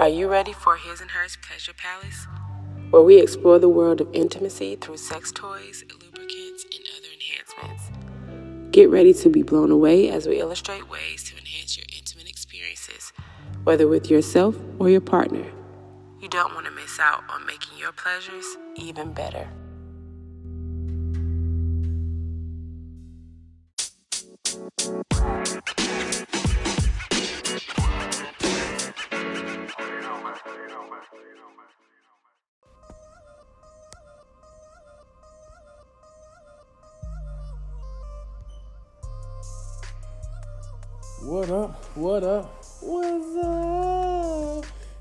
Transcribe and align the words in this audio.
Are 0.00 0.08
you 0.08 0.28
ready 0.28 0.54
for 0.54 0.76
His 0.76 1.02
and 1.02 1.10
Hers 1.10 1.36
Pleasure 1.46 1.74
Palace? 1.74 2.26
Where 2.88 3.02
we 3.02 3.18
explore 3.18 3.58
the 3.58 3.68
world 3.68 4.00
of 4.00 4.08
intimacy 4.14 4.76
through 4.76 4.96
sex 4.96 5.30
toys, 5.30 5.84
lubricants, 5.90 6.64
and 6.64 6.82
other 6.96 7.08
enhancements. 7.12 8.70
Get 8.70 8.88
ready 8.88 9.12
to 9.12 9.28
be 9.28 9.42
blown 9.42 9.70
away 9.70 10.08
as 10.08 10.26
we 10.26 10.40
illustrate 10.40 10.88
ways 10.88 11.24
to 11.24 11.36
enhance 11.36 11.76
your 11.76 11.84
intimate 11.94 12.30
experiences, 12.30 13.12
whether 13.64 13.86
with 13.86 14.10
yourself 14.10 14.56
or 14.78 14.88
your 14.88 15.02
partner. 15.02 15.44
You 16.18 16.30
don't 16.30 16.54
want 16.54 16.64
to 16.64 16.72
miss 16.72 16.98
out 16.98 17.22
on 17.28 17.44
making 17.44 17.76
your 17.76 17.92
pleasures 17.92 18.56
even 18.76 19.12
better. 19.12 19.50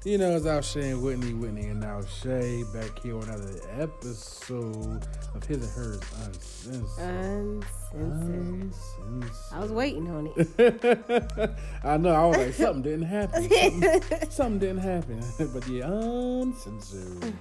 You 0.09 0.18
know, 0.18 0.36
it's 0.36 0.72
Shay 0.72 0.90
and 0.90 1.04
Whitney, 1.04 1.34
Whitney 1.34 1.68
and 1.68 1.81
now 1.81 2.02
Shay 2.02 2.63
back 2.73 2.98
here 2.98 3.16
on 3.16 3.26
another 3.26 3.59
episode 3.77 5.08
of 5.35 5.44
His 5.44 5.63
and 5.63 5.72
Hers 5.72 6.02
Uncensored. 6.26 7.66
Uncensored. 7.94 9.32
I 9.52 9.59
was 9.59 9.72
waiting 9.72 10.10
on 10.10 10.34
it. 10.35 11.52
I 11.84 11.98
know. 11.98 12.10
I 12.10 12.26
was 12.26 12.37
like, 12.37 12.54
something 12.55 12.82
didn't 12.82 13.04
happen. 13.04 13.48
Something, 13.52 14.02
something 14.32 14.57
didn't 14.57 14.80
happen. 14.80 15.24
but 15.54 15.68
yeah, 15.68 15.85
uncensored. 15.85 17.32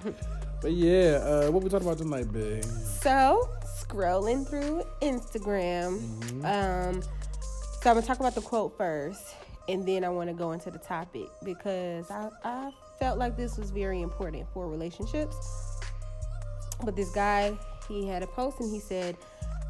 but 0.61 0.71
yeah, 0.71 1.21
uh, 1.23 1.49
what 1.49 1.63
we 1.63 1.71
talking 1.71 1.87
about 1.87 1.97
tonight, 1.97 2.31
babe? 2.31 2.63
So, 3.01 3.49
scrolling 3.65 4.47
through 4.47 4.83
Instagram. 5.01 5.97
Mm-hmm. 5.97 6.45
Um, 6.45 7.01
so 7.01 7.89
I'm 7.89 7.95
gonna 7.95 8.05
talk 8.05 8.19
about 8.19 8.35
the 8.35 8.41
quote 8.41 8.77
first, 8.77 9.23
and 9.69 9.85
then 9.85 10.03
I 10.03 10.09
want 10.09 10.29
to 10.29 10.33
go 10.33 10.51
into 10.51 10.71
the 10.71 10.79
topic 10.79 11.29
because 11.43 12.09
I, 12.09 12.29
I 12.43 12.71
felt 12.97 13.19
like 13.19 13.37
this 13.37 13.55
was 13.55 13.69
very 13.69 14.01
important 14.01 14.47
for 14.51 14.67
relationships. 14.67 15.37
But 16.83 16.95
this 16.95 17.11
guy, 17.11 17.55
he 17.87 18.07
had 18.07 18.23
a 18.23 18.27
post 18.27 18.59
and 18.59 18.73
he 18.73 18.79
said, 18.79 19.15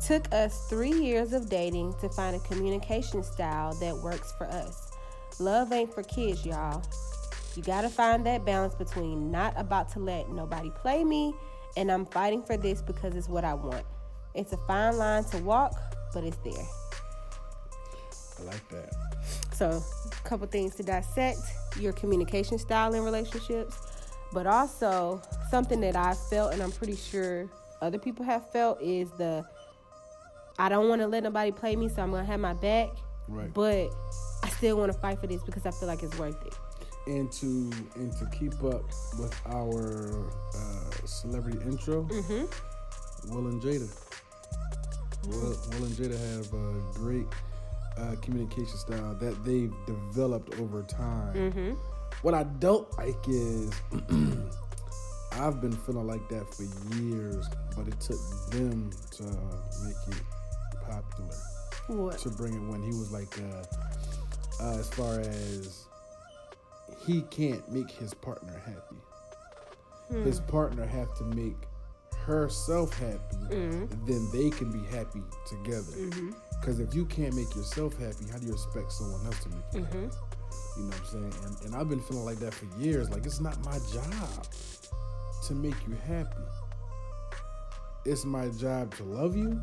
"Took 0.05 0.33
us 0.33 0.70
three 0.70 0.94
years 0.94 1.33
of 1.33 1.50
dating 1.50 1.95
to 2.00 2.08
find 2.08 2.33
a 2.36 2.39
communication 2.39 3.23
style 3.23 3.73
that 3.75 3.95
works 3.97 4.31
for 4.38 4.47
us. 4.47 4.92
Love 5.38 5.73
ain't 5.73 5.94
for 5.94 6.03
kids, 6.03 6.45
y'all. 6.45 6.81
You 7.55 7.64
gotta 7.64 7.89
find 7.89 8.25
that 8.25 8.45
balance 8.45 8.75
between 8.75 9.31
not 9.31 9.53
about 9.58 9.89
to 9.94 10.00
let 10.00 10.30
nobody 10.30 10.70
play 10.70 11.03
me 11.03 11.33
and 11.75 11.92
I'm 11.92 12.05
fighting 12.05 12.42
for 12.44 12.55
this 12.55 12.81
because 12.81 13.16
it's 13.16 13.27
what 13.27 13.44
I 13.44 13.53
want. 13.53 13.86
It's 14.33 14.53
a 14.53 14.58
fine 14.58 14.97
line 14.97 15.25
to 15.25 15.39
walk, 15.39 15.73
but 16.14 16.23
it's 16.23 16.38
there." 16.38 16.67
I 18.39 18.44
like 18.44 18.70
that. 18.70 19.19
So, 19.59 19.83
a 20.05 20.27
couple 20.29 20.47
things 20.47 20.73
to 20.75 20.83
dissect 20.83 21.41
your 21.77 21.91
communication 21.91 22.57
style 22.57 22.93
in 22.93 23.03
relationships, 23.03 23.77
but 24.31 24.47
also 24.47 25.21
something 25.52 25.81
that 25.81 25.97
I 25.97 26.13
felt, 26.13 26.53
and 26.53 26.63
I'm 26.63 26.71
pretty 26.71 26.95
sure 26.95 27.49
other 27.81 27.99
people 27.99 28.23
have 28.23 28.49
felt, 28.52 28.81
is 28.81 29.11
the 29.17 29.45
I 30.57 30.69
don't 30.69 30.87
want 30.87 31.02
to 31.02 31.07
let 31.07 31.23
nobody 31.23 31.52
play 31.52 31.75
me, 31.75 31.89
so 31.89 32.02
I'm 32.02 32.11
gonna 32.11 32.23
have 32.23 32.39
my 32.39 32.53
back. 32.53 32.87
Right. 33.27 33.53
But 33.53 33.89
I 34.43 34.47
still 34.47 34.77
want 34.77 34.93
to 34.93 34.97
fight 34.97 35.19
for 35.19 35.27
this 35.27 35.43
because 35.43 35.65
I 35.65 35.71
feel 35.71 35.89
like 35.89 36.03
it's 36.03 36.17
worth 36.17 36.41
it. 36.45 36.53
And 37.08 37.30
to 37.33 37.69
and 37.95 38.14
to 38.14 38.25
keep 38.27 38.64
up 38.64 38.83
with 39.19 39.36
our 39.48 40.25
uh, 40.55 41.05
celebrity 41.05 41.59
intro, 41.65 42.03
mm-hmm. 42.03 43.36
Will 43.36 43.48
and 43.48 43.61
Jada. 43.61 43.89
Mm-hmm. 45.19 45.31
Will, 45.31 45.49
Will 45.49 45.86
and 45.86 45.95
Jada 45.98 46.17
have 46.36 46.53
a 46.53 46.93
great 46.93 47.27
uh, 47.99 48.15
communication 48.21 48.77
style 48.77 49.15
that 49.15 49.43
they've 49.43 49.73
developed 49.86 50.60
over 50.60 50.83
time. 50.83 51.33
Mm-hmm. 51.33 51.71
What 52.21 52.33
I 52.33 52.43
don't 52.43 52.87
like 52.98 53.27
is 53.27 53.71
I've 55.33 55.61
been 55.61 55.71
feeling 55.71 56.08
like 56.08 56.27
that 56.30 56.54
for 56.54 56.64
years, 56.98 57.48
but 57.76 57.87
it 57.87 57.99
took 57.99 58.20
them 58.49 58.92
to 59.11 59.23
make 59.83 60.17
it 60.17 60.23
popular. 60.87 61.36
What? 61.87 62.17
To 62.20 62.30
bring 62.30 62.54
it 62.54 62.71
when 62.71 62.82
he 62.82 62.89
was 62.89 63.11
like, 63.11 63.39
uh, 63.39 64.64
uh, 64.64 64.80
as 64.80 64.89
far 64.89 65.20
as 65.20 65.86
he 67.05 67.21
can't 67.30 67.67
make 67.71 67.89
his 67.89 68.14
partner 68.14 68.61
happy. 68.66 69.02
Hmm. 70.10 70.23
His 70.23 70.39
partner 70.39 70.86
have 70.86 71.16
to 71.17 71.23
make 71.23 71.55
herself 72.26 72.93
happy, 72.98 73.37
mm-hmm. 73.49 74.05
then 74.05 74.27
they 74.33 74.49
can 74.49 74.71
be 74.71 74.86
happy 74.95 75.21
together. 75.48 75.93
Mm-hmm. 75.93 76.31
Because 76.59 76.80
if 76.80 76.93
you 76.93 77.05
can't 77.05 77.36
make 77.36 77.55
yourself 77.55 77.97
happy, 77.97 78.25
how 78.31 78.37
do 78.37 78.47
you 78.47 78.53
expect 78.53 78.92
someone 78.92 79.25
else 79.25 79.39
to 79.43 79.49
make 79.49 79.59
you 79.73 79.80
mm-hmm. 79.81 80.03
happy? 80.03 80.15
You 80.77 80.83
know 80.83 80.89
what 80.89 80.99
I'm 80.99 81.05
saying? 81.05 81.33
And, 81.45 81.65
and 81.65 81.75
I've 81.75 81.89
been 81.89 82.02
feeling 82.02 82.25
like 82.25 82.39
that 82.39 82.53
for 82.53 82.65
years. 82.80 83.09
Like, 83.09 83.25
it's 83.25 83.39
not 83.39 83.59
my 83.65 83.80
job 83.92 84.45
to 85.48 85.53
make 85.53 85.75
you 85.87 85.95
happy. 86.08 86.43
It's 88.05 88.25
my 88.25 88.48
job 88.49 88.95
to 88.95 89.03
love 89.03 89.36
you, 89.36 89.61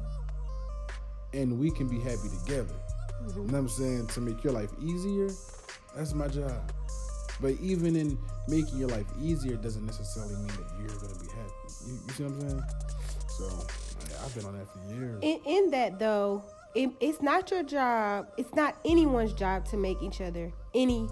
and 1.32 1.58
we 1.58 1.70
can 1.70 1.88
be 1.88 1.98
happy 1.98 2.28
together. 2.44 2.74
Mm-hmm. 2.74 3.40
You 3.40 3.46
know 3.46 3.52
what 3.52 3.58
I'm 3.58 3.68
saying? 3.68 4.06
To 4.08 4.20
make 4.20 4.44
your 4.44 4.52
life 4.52 4.70
easier, 4.82 5.30
that's 5.94 6.14
my 6.14 6.28
job. 6.28 6.72
But 7.40 7.54
even 7.60 7.96
in 7.96 8.18
making 8.48 8.78
your 8.78 8.88
life 8.88 9.06
easier 9.20 9.56
doesn't 9.56 9.84
necessarily 9.84 10.34
mean 10.36 10.46
that 10.48 10.70
you're 10.78 10.98
going 10.98 11.12
to 11.12 11.20
be 11.20 11.28
happy. 11.28 11.52
You, 11.86 11.98
you 12.06 12.12
see 12.14 12.22
what 12.24 12.32
I'm 12.32 12.40
saying? 12.40 12.62
So 13.28 13.66
I've 14.24 14.34
been 14.34 14.44
on 14.46 14.58
that 14.58 14.66
for 14.72 14.94
years. 14.94 15.18
In, 15.22 15.40
in 15.44 15.70
that, 15.70 15.98
though, 15.98 16.42
it, 16.76 16.90
it's 17.00 17.22
not 17.22 17.50
your 17.50 17.62
job. 17.62 18.28
It's 18.36 18.54
not 18.54 18.76
anyone's 18.84 19.32
job 19.32 19.64
to 19.66 19.76
make 19.76 20.02
each 20.02 20.20
other 20.20 20.52
any 20.74 21.08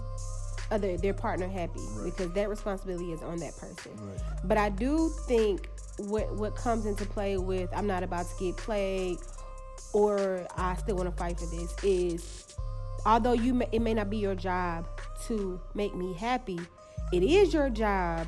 other 0.71 0.97
their 0.97 1.13
partner 1.13 1.47
happy 1.47 1.79
right. 1.95 2.05
because 2.05 2.31
that 2.33 2.49
responsibility 2.49 3.11
is 3.11 3.21
on 3.21 3.37
that 3.37 3.55
person. 3.57 3.91
Right. 3.97 4.19
But 4.43 4.57
I 4.57 4.69
do 4.69 5.09
think 5.27 5.69
what 5.97 6.31
what 6.35 6.55
comes 6.55 6.85
into 6.85 7.05
play 7.05 7.37
with 7.37 7.69
I'm 7.75 7.87
not 7.87 8.03
about 8.03 8.27
to 8.27 8.35
get 8.39 8.57
played 8.57 9.17
or 9.93 10.47
I 10.55 10.75
still 10.75 10.95
want 10.95 11.09
to 11.09 11.15
fight 11.15 11.39
for 11.39 11.45
this 11.45 11.73
is 11.83 12.55
although 13.05 13.33
you 13.33 13.53
may, 13.53 13.67
it 13.71 13.81
may 13.81 13.93
not 13.93 14.09
be 14.09 14.17
your 14.17 14.35
job 14.35 14.87
to 15.27 15.59
make 15.73 15.95
me 15.95 16.13
happy, 16.13 16.59
it 17.13 17.23
is 17.23 17.53
your 17.53 17.69
job 17.69 18.27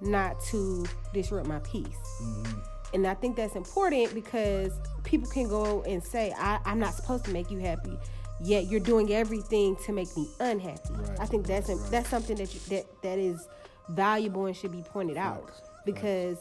not 0.00 0.40
to 0.44 0.84
disrupt 1.12 1.46
my 1.46 1.58
peace. 1.60 1.86
Mm-hmm. 2.22 2.71
And 2.94 3.06
I 3.06 3.14
think 3.14 3.36
that's 3.36 3.56
important 3.56 4.14
because 4.14 4.72
people 5.04 5.28
can 5.30 5.48
go 5.48 5.82
and 5.82 6.02
say, 6.02 6.34
I, 6.36 6.58
am 6.66 6.78
not 6.78 6.94
supposed 6.94 7.24
to 7.24 7.32
make 7.32 7.50
you 7.50 7.58
happy, 7.58 7.98
yet 8.42 8.66
you're 8.66 8.80
doing 8.80 9.12
everything 9.12 9.76
to 9.86 9.92
make 9.92 10.14
me 10.16 10.28
unhappy. 10.40 10.80
Right. 10.90 11.20
I 11.20 11.26
think 11.26 11.46
that's 11.46 11.68
right. 11.68 11.90
that's 11.90 12.08
something 12.08 12.36
that 12.36 12.52
you, 12.52 12.60
that 12.68 12.86
that 13.02 13.18
is 13.18 13.48
valuable 13.88 14.46
and 14.46 14.56
should 14.56 14.72
be 14.72 14.82
pointed 14.82 15.16
out 15.16 15.50
because 15.84 16.38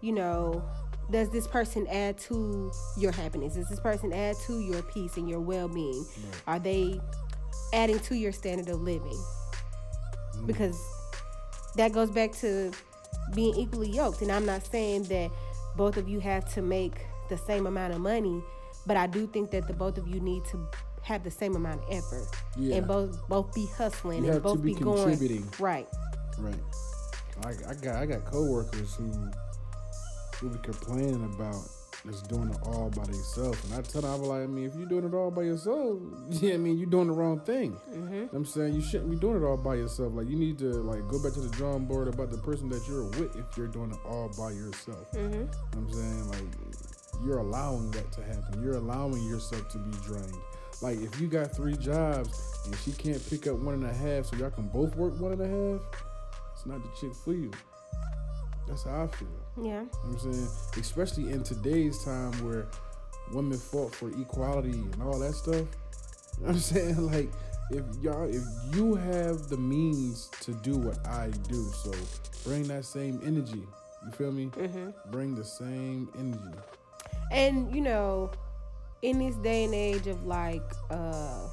you 0.00 0.12
know 0.12 0.62
does 1.10 1.30
this 1.30 1.46
person 1.46 1.86
add 1.88 2.18
to 2.18 2.70
your 2.98 3.12
happiness 3.12 3.54
does 3.54 3.68
this 3.68 3.80
person 3.80 4.12
add 4.12 4.36
to 4.46 4.60
your 4.60 4.82
peace 4.82 5.16
and 5.16 5.28
your 5.28 5.40
well-being 5.40 6.04
right. 6.24 6.42
are 6.46 6.58
they 6.58 7.00
adding 7.72 7.98
to 8.00 8.16
your 8.16 8.32
standard 8.32 8.68
of 8.68 8.80
living 8.80 9.18
mm. 10.36 10.46
because 10.46 10.80
that 11.76 11.92
goes 11.92 12.10
back 12.10 12.32
to 12.32 12.72
being 13.34 13.54
equally 13.54 13.90
yoked 13.90 14.22
and 14.22 14.32
i'm 14.32 14.46
not 14.46 14.64
saying 14.66 15.02
that 15.04 15.30
both 15.76 15.96
of 15.96 16.08
you 16.08 16.20
have 16.20 16.52
to 16.54 16.62
make 16.62 17.06
the 17.28 17.38
same 17.38 17.66
amount 17.66 17.94
of 17.94 18.00
money, 18.00 18.42
but 18.86 18.96
I 18.96 19.06
do 19.06 19.26
think 19.26 19.50
that 19.52 19.66
the 19.66 19.74
both 19.74 19.98
of 19.98 20.08
you 20.08 20.20
need 20.20 20.44
to 20.46 20.68
have 21.02 21.24
the 21.24 21.30
same 21.30 21.56
amount 21.56 21.82
of 21.82 21.86
effort 21.90 22.26
yeah. 22.56 22.76
and 22.76 22.86
both 22.86 23.26
both 23.28 23.54
be 23.54 23.66
hustling 23.76 24.24
you 24.24 24.32
and 24.32 24.42
both 24.42 24.62
be, 24.62 24.74
be, 24.74 24.80
contributing. 24.80 25.40
going 25.40 25.58
right. 25.58 25.88
Right. 26.38 26.54
I, 27.44 27.70
I 27.70 27.74
got 27.74 27.96
I 27.96 28.06
got 28.06 28.24
coworkers 28.26 28.94
who 28.94 29.10
who 30.36 30.50
be 30.50 30.58
complaining 30.62 31.24
about 31.34 31.66
just 32.06 32.28
doing 32.28 32.50
it 32.50 32.58
all 32.62 32.90
by 32.90 33.04
themselves, 33.04 33.62
and 33.64 33.74
I 33.74 33.82
tell 33.82 34.02
them 34.02 34.10
I 34.10 34.14
am 34.14 34.22
like, 34.22 34.42
I 34.42 34.46
mean, 34.46 34.66
if 34.66 34.74
you're 34.74 34.88
doing 34.88 35.04
it 35.04 35.14
all 35.14 35.30
by 35.30 35.42
yourself, 35.42 35.98
yeah, 36.30 36.54
I 36.54 36.56
mean, 36.56 36.78
you're 36.78 36.88
doing 36.88 37.08
the 37.08 37.12
wrong 37.12 37.40
thing. 37.40 37.76
Mm-hmm. 37.90 38.34
I'm 38.34 38.44
saying 38.44 38.74
you 38.74 38.82
shouldn't 38.82 39.10
be 39.10 39.16
doing 39.16 39.42
it 39.42 39.44
all 39.44 39.56
by 39.56 39.74
yourself. 39.74 40.12
Like 40.14 40.28
you 40.28 40.36
need 40.36 40.58
to 40.58 40.66
like 40.66 41.06
go 41.08 41.22
back 41.22 41.32
to 41.34 41.40
the 41.40 41.50
drawing 41.50 41.86
board 41.86 42.08
about 42.08 42.30
the 42.30 42.38
person 42.38 42.68
that 42.70 42.86
you're 42.88 43.04
with 43.04 43.36
if 43.36 43.56
you're 43.56 43.68
doing 43.68 43.90
it 43.90 43.98
all 44.06 44.30
by 44.38 44.50
yourself. 44.52 45.10
Mm-hmm. 45.12 45.44
I'm 45.76 45.92
saying 45.92 46.28
like 46.28 47.24
you're 47.24 47.38
allowing 47.38 47.90
that 47.92 48.10
to 48.12 48.22
happen. 48.22 48.62
You're 48.62 48.76
allowing 48.76 49.22
yourself 49.28 49.68
to 49.70 49.78
be 49.78 49.96
drained. 50.04 50.38
Like 50.80 50.98
if 51.00 51.20
you 51.20 51.28
got 51.28 51.54
three 51.54 51.76
jobs 51.76 52.62
and 52.64 52.74
she 52.76 52.92
can't 52.92 53.22
pick 53.28 53.46
up 53.46 53.56
one 53.58 53.74
and 53.74 53.84
a 53.84 53.92
half, 53.92 54.26
so 54.26 54.36
y'all 54.36 54.50
can 54.50 54.68
both 54.68 54.96
work 54.96 55.18
one 55.20 55.32
and 55.32 55.42
a 55.42 55.48
half, 55.48 55.80
it's 56.54 56.64
not 56.64 56.82
the 56.82 56.88
chick 56.98 57.14
for 57.14 57.34
you. 57.34 57.50
That's 58.66 58.84
how 58.84 59.02
I 59.02 59.06
feel. 59.08 59.28
Yeah. 59.62 59.82
You 59.82 59.82
know 59.82 59.88
I'm 60.04 60.18
saying, 60.18 60.48
especially 60.78 61.30
in 61.30 61.42
today's 61.42 62.02
time 62.04 62.32
where 62.44 62.66
women 63.32 63.58
fought 63.58 63.94
for 63.94 64.08
equality 64.10 64.70
and 64.70 65.02
all 65.02 65.18
that 65.18 65.34
stuff. 65.34 65.66
You 66.38 66.44
know 66.44 66.48
I'm 66.48 66.58
saying, 66.58 67.06
like 67.10 67.30
if 67.70 67.84
y'all 68.02 68.28
if 68.28 68.42
you 68.74 68.94
have 68.94 69.48
the 69.48 69.56
means 69.56 70.30
to 70.40 70.52
do 70.54 70.76
what 70.76 71.06
I 71.06 71.30
do, 71.48 71.64
so 71.82 71.92
bring 72.44 72.64
that 72.68 72.84
same 72.84 73.20
energy. 73.24 73.62
You 74.04 74.12
feel 74.12 74.32
me? 74.32 74.46
Mm-hmm. 74.46 75.10
Bring 75.10 75.34
the 75.34 75.44
same 75.44 76.08
energy. 76.18 76.58
And 77.30 77.74
you 77.74 77.82
know, 77.82 78.30
in 79.02 79.18
this 79.18 79.36
day 79.36 79.64
and 79.64 79.74
age 79.74 80.06
of 80.06 80.24
like, 80.26 80.62
uh, 80.90 81.48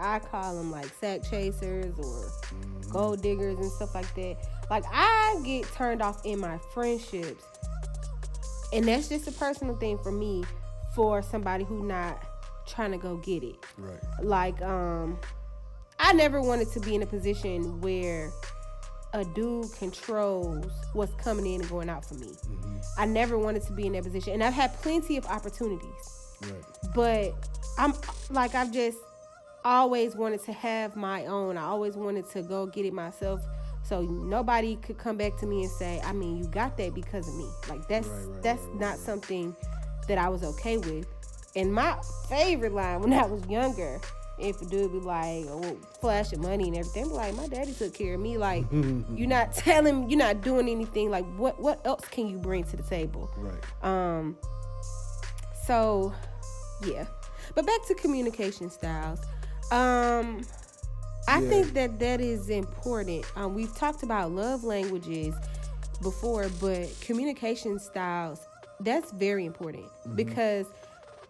I 0.00 0.18
call 0.18 0.56
them 0.56 0.70
like 0.70 0.86
sack 1.00 1.22
chasers 1.28 1.98
or 1.98 2.30
gold 2.90 3.22
diggers 3.22 3.58
and 3.58 3.70
stuff 3.70 3.94
like 3.94 4.12
that. 4.14 4.36
Like 4.70 4.84
I 4.92 5.40
get 5.44 5.64
turned 5.72 6.02
off 6.02 6.24
in 6.24 6.40
my 6.40 6.58
friendships, 6.72 7.44
and 8.72 8.86
that's 8.86 9.08
just 9.08 9.28
a 9.28 9.32
personal 9.32 9.76
thing 9.76 9.98
for 9.98 10.12
me. 10.12 10.44
For 10.94 11.22
somebody 11.22 11.62
who 11.62 11.86
not 11.86 12.20
trying 12.66 12.92
to 12.92 12.98
go 12.98 13.16
get 13.18 13.42
it. 13.42 13.56
Right. 13.78 14.00
Like, 14.22 14.60
um, 14.62 15.18
I 15.98 16.12
never 16.12 16.40
wanted 16.40 16.70
to 16.72 16.80
be 16.80 16.94
in 16.94 17.02
a 17.02 17.06
position 17.06 17.80
where 17.80 18.30
a 19.12 19.24
dude 19.24 19.72
controls 19.74 20.70
what's 20.92 21.12
coming 21.22 21.46
in 21.46 21.60
and 21.60 21.70
going 21.70 21.88
out 21.88 22.04
for 22.04 22.14
me. 22.14 22.28
Mm-hmm. 22.28 22.76
I 22.96 23.06
never 23.06 23.38
wanted 23.38 23.62
to 23.64 23.72
be 23.72 23.86
in 23.86 23.92
that 23.94 24.04
position, 24.04 24.34
and 24.34 24.42
I've 24.42 24.54
had 24.54 24.72
plenty 24.82 25.16
of 25.16 25.26
opportunities. 25.26 26.36
Right. 26.42 26.64
But 26.94 27.34
I'm 27.76 27.92
like 28.30 28.54
I've 28.54 28.72
just 28.72 28.98
always 29.64 30.16
wanted 30.16 30.42
to 30.44 30.52
have 30.52 30.96
my 30.96 31.26
own. 31.26 31.56
I 31.56 31.64
always 31.64 31.96
wanted 31.96 32.28
to 32.30 32.42
go 32.42 32.66
get 32.66 32.84
it 32.84 32.92
myself. 32.92 33.40
So 33.82 34.02
nobody 34.02 34.76
could 34.76 34.98
come 34.98 35.16
back 35.16 35.36
to 35.38 35.46
me 35.46 35.62
and 35.62 35.70
say, 35.70 36.00
I 36.04 36.12
mean, 36.12 36.36
you 36.36 36.44
got 36.48 36.76
that 36.76 36.94
because 36.94 37.28
of 37.28 37.34
me. 37.34 37.48
Like 37.68 37.88
that's 37.88 38.06
right, 38.08 38.26
right, 38.26 38.42
that's 38.42 38.62
right, 38.62 38.80
not 38.80 38.98
something 38.98 39.56
that 40.08 40.18
I 40.18 40.28
was 40.28 40.42
okay 40.44 40.76
with. 40.78 41.06
And 41.56 41.72
my 41.72 41.98
favorite 42.28 42.72
line 42.72 43.00
when 43.00 43.12
I 43.12 43.26
was 43.26 43.44
younger, 43.48 44.00
if 44.38 44.60
a 44.62 44.64
dude 44.64 44.92
be 44.92 44.98
like, 44.98 45.44
oh, 45.48 45.76
flashing 46.00 46.40
money 46.40 46.68
and 46.68 46.76
everything, 46.76 47.08
be 47.08 47.14
like, 47.14 47.34
my 47.34 47.48
daddy 47.48 47.72
took 47.72 47.92
care 47.94 48.14
of 48.14 48.20
me. 48.20 48.38
Like, 48.38 48.64
you're 48.72 49.28
not 49.28 49.54
telling, 49.54 50.08
you're 50.08 50.18
not 50.18 50.42
doing 50.42 50.68
anything. 50.68 51.10
Like, 51.10 51.26
what 51.36 51.60
what 51.60 51.84
else 51.84 52.04
can 52.06 52.28
you 52.28 52.38
bring 52.38 52.64
to 52.64 52.76
the 52.76 52.82
table? 52.82 53.30
Right. 53.36 53.84
Um. 53.84 54.36
So, 55.66 56.14
yeah. 56.84 57.06
But 57.54 57.66
back 57.66 57.86
to 57.88 57.94
communication 57.94 58.70
styles. 58.70 59.20
Um, 59.70 60.42
I 61.28 61.40
yeah. 61.40 61.48
think 61.48 61.74
that 61.74 61.98
that 62.00 62.20
is 62.20 62.48
important. 62.48 63.24
Um, 63.36 63.54
we've 63.54 63.74
talked 63.76 64.02
about 64.02 64.32
love 64.32 64.64
languages 64.64 65.34
before, 66.02 66.48
but 66.60 66.88
communication 67.00 67.78
styles 67.78 68.46
that's 68.80 69.12
very 69.12 69.44
important 69.44 69.84
mm-hmm. 69.84 70.16
because 70.16 70.66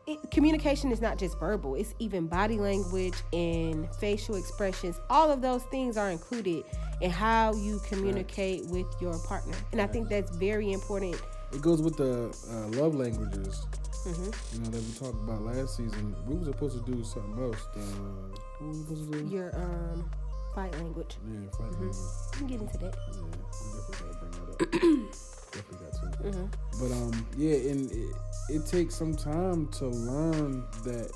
it, 0.06 0.30
communication 0.30 0.90
is 0.90 1.00
not 1.00 1.18
just 1.18 1.38
verbal, 1.38 1.74
it's 1.74 1.94
even 1.98 2.26
body 2.26 2.58
language 2.58 3.14
and 3.32 3.92
facial 3.96 4.36
expressions. 4.36 4.98
All 5.10 5.30
of 5.30 5.42
those 5.42 5.62
things 5.64 5.96
are 5.96 6.10
included 6.10 6.64
in 7.00 7.10
how 7.10 7.54
you 7.54 7.80
communicate 7.86 8.62
right. 8.64 8.70
with 8.70 8.86
your 9.00 9.18
partner. 9.20 9.56
And 9.72 9.80
right. 9.80 9.88
I 9.88 9.92
think 9.92 10.08
that's 10.08 10.34
very 10.36 10.72
important. 10.72 11.20
It 11.52 11.60
goes 11.60 11.82
with 11.82 11.96
the 11.96 12.34
uh, 12.50 12.68
love 12.80 12.94
languages. 12.94 13.66
Mm-hmm. 14.06 14.54
You 14.54 14.60
know 14.64 14.70
that 14.70 14.82
we 14.82 14.92
talked 14.98 15.22
about 15.24 15.42
last 15.42 15.76
season. 15.76 16.16
We 16.26 16.36
were 16.36 16.44
supposed 16.46 16.84
to 16.84 16.90
do 16.90 17.04
something 17.04 17.42
else. 17.42 17.66
Uh, 17.76 17.80
what 17.80 18.60
were 18.60 18.68
we 18.68 18.78
supposed 18.78 19.12
to 19.12 19.18
do? 19.18 19.28
Your 19.28 19.54
um 19.56 20.10
fight 20.54 20.72
language. 20.74 21.16
Yeah, 21.28 21.50
fight 21.50 21.70
mm-hmm. 21.70 21.80
language. 21.80 21.96
We 22.32 22.38
can 22.38 22.46
get 22.46 22.60
into 22.60 22.78
that. 22.78 22.96
Yeah, 23.12 23.20
we 23.20 23.80
definitely 23.92 24.06
gotta 24.06 24.26
bring 24.26 24.32
that 24.32 24.52
up. 24.52 24.70
definitely 25.52 25.86
got 25.86 25.92
to. 25.92 26.28
Mm-hmm. 26.28 26.46
But 26.80 26.92
um, 26.92 27.26
yeah, 27.36 27.70
and 27.70 27.90
it, 27.92 28.16
it 28.48 28.66
takes 28.66 28.94
some 28.94 29.14
time 29.14 29.68
to 29.68 29.86
learn 29.86 30.64
that 30.84 31.12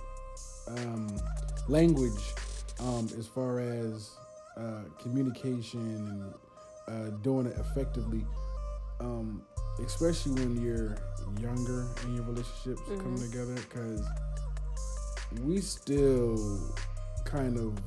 um, 0.69 1.17
language 1.69 2.35
um, 2.81 3.09
as 3.19 3.27
far 3.27 3.61
as 3.61 4.11
uh, 4.57 4.83
communication 5.01 5.81
and 5.81 6.35
uh, 6.89 7.17
doing 7.23 7.47
it 7.47 7.57
effectively, 7.59 8.25
um, 9.01 9.43
especially 9.85 10.33
when 10.33 10.61
you're 10.63 10.97
younger 11.41 11.87
in 12.05 12.15
your 12.15 12.25
relationships 12.25 12.81
mm-hmm. 12.83 13.01
coming 13.01 13.31
together, 13.31 13.55
because 13.55 14.03
we 15.43 15.61
still 15.61 16.61
kind 17.25 17.59
of 17.59 17.79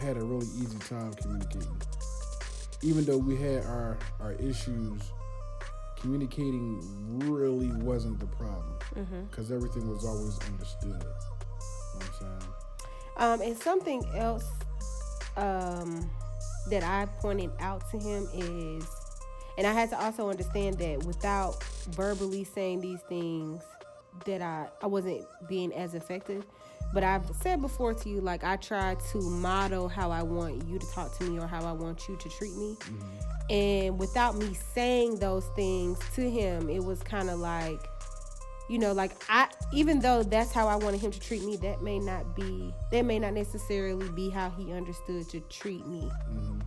had 0.00 0.16
a 0.16 0.24
really 0.24 0.46
easy 0.58 0.78
time 0.78 1.12
communicating. 1.14 1.80
Even 2.82 3.04
though 3.04 3.18
we 3.18 3.36
had 3.36 3.64
our 3.64 3.98
our 4.20 4.32
issues 4.34 5.00
communicating 5.96 6.80
really 7.28 7.72
wasn't 7.82 8.18
the 8.20 8.26
problem 8.26 8.78
because 9.30 9.46
mm-hmm. 9.46 9.54
everything 9.54 9.88
was 9.88 10.04
always 10.04 10.38
understood. 10.50 10.90
You 10.90 10.90
know 10.90 11.00
I'm 12.00 12.12
saying? 12.20 12.52
Um, 13.16 13.40
and 13.40 13.58
something 13.58 14.04
else 14.14 14.44
um, 15.36 16.08
that 16.70 16.84
I 16.84 17.06
pointed 17.20 17.50
out 17.58 17.90
to 17.90 17.98
him 17.98 18.28
is, 18.32 18.84
and 19.58 19.66
I 19.66 19.72
had 19.72 19.90
to 19.90 20.00
also 20.00 20.30
understand 20.30 20.78
that 20.78 21.04
without 21.04 21.62
verbally 21.90 22.44
saying 22.44 22.80
these 22.80 23.00
things, 23.08 23.60
that 24.24 24.40
I, 24.40 24.68
I 24.80 24.86
wasn't 24.86 25.26
being 25.48 25.72
as 25.74 25.94
effective. 25.94 26.46
But 26.94 27.02
I've 27.02 27.26
said 27.42 27.60
before 27.60 27.92
to 27.92 28.08
you, 28.08 28.20
like 28.20 28.44
I 28.44 28.56
try 28.56 28.96
to 29.12 29.18
model 29.20 29.88
how 29.88 30.10
I 30.10 30.22
want 30.22 30.66
you 30.66 30.78
to 30.78 30.90
talk 30.92 31.16
to 31.18 31.24
me 31.24 31.38
or 31.38 31.46
how 31.46 31.64
I 31.64 31.72
want 31.72 32.08
you 32.08 32.16
to 32.16 32.28
treat 32.28 32.54
me. 32.56 32.76
Mm-hmm. 32.80 33.52
And 33.52 33.98
without 33.98 34.36
me 34.36 34.54
saying 34.74 35.18
those 35.18 35.46
things 35.56 35.98
to 36.14 36.30
him, 36.30 36.70
it 36.70 36.82
was 36.82 37.02
kind 37.02 37.28
of 37.28 37.40
like, 37.40 37.80
you 38.70 38.78
know, 38.78 38.92
like 38.92 39.12
I, 39.28 39.48
even 39.72 39.98
though 39.98 40.22
that's 40.22 40.52
how 40.52 40.68
I 40.68 40.76
wanted 40.76 41.00
him 41.00 41.10
to 41.10 41.20
treat 41.20 41.42
me, 41.42 41.56
that 41.58 41.82
may 41.82 41.98
not 41.98 42.36
be, 42.36 42.72
that 42.92 43.04
may 43.04 43.18
not 43.18 43.34
necessarily 43.34 44.08
be 44.10 44.30
how 44.30 44.50
he 44.50 44.72
understood 44.72 45.28
to 45.30 45.40
treat 45.40 45.86
me. 45.86 46.02
Mm-hmm. 46.30 46.57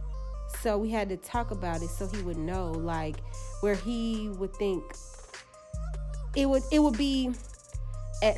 So 0.62 0.78
we 0.78 0.90
had 0.90 1.10
to 1.10 1.18
talk 1.18 1.52
about 1.52 1.82
it 1.82 1.90
so 1.90 2.08
he 2.08 2.22
would 2.22 2.38
know, 2.38 2.72
like, 2.72 3.18
where 3.62 3.76
he 3.76 4.30
would 4.38 4.54
think 4.56 4.84
it 6.36 6.48
would, 6.48 6.64
it 6.72 6.80
would 6.80 6.98
be 6.98 7.32
at 8.24 8.38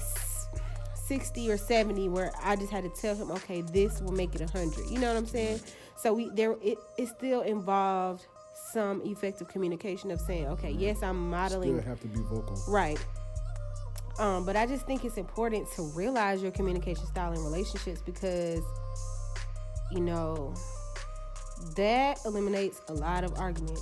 60 1.06 1.51
or 1.51 1.57
70 1.57 2.10
where 2.10 2.31
I 2.42 2.56
just 2.56 2.71
had 2.71 2.83
to 2.83 2.89
tell 2.89 3.15
him, 3.15 3.31
okay, 3.31 3.62
this 3.62 4.01
will 4.01 4.13
make 4.13 4.33
it 4.36 4.42
100. 4.42 4.89
You 4.89 5.00
know 5.00 5.10
what 5.10 5.18
I'm 5.18 5.27
saying? 5.27 5.60
So 5.95 6.13
we 6.13 6.30
there 6.30 6.56
it, 6.62 6.77
it 6.98 7.07
still 7.07 7.42
involved 7.42 8.25
some 8.71 9.01
effective 9.06 9.48
communication 9.48 10.12
of 10.12 10.19
saying, 10.19 10.48
okay, 10.48 10.71
yes, 10.71 11.04
I'm 11.04 11.30
modeling. 11.30 11.80
Still 11.80 11.89
have 11.89 12.00
to 12.01 12.07
be 12.07 12.19
vocal. 12.21 12.59
Right. 12.68 13.04
Um, 14.19 14.45
but 14.45 14.56
I 14.56 14.66
just 14.66 14.86
think 14.86 15.06
it's 15.06 15.18
important 15.18 15.71
to 15.76 15.83
realize 15.83 16.42
your 16.42 16.52
communication 16.52 17.06
style 17.07 17.33
in 17.33 17.44
relationships 17.44 18.02
because, 18.06 18.61
you 19.92 19.99
know, 19.99 20.54
that 21.76 22.20
eliminates 22.26 22.82
a 22.90 22.94
lot 22.94 23.24
of 23.24 23.38
arguments. 23.40 23.82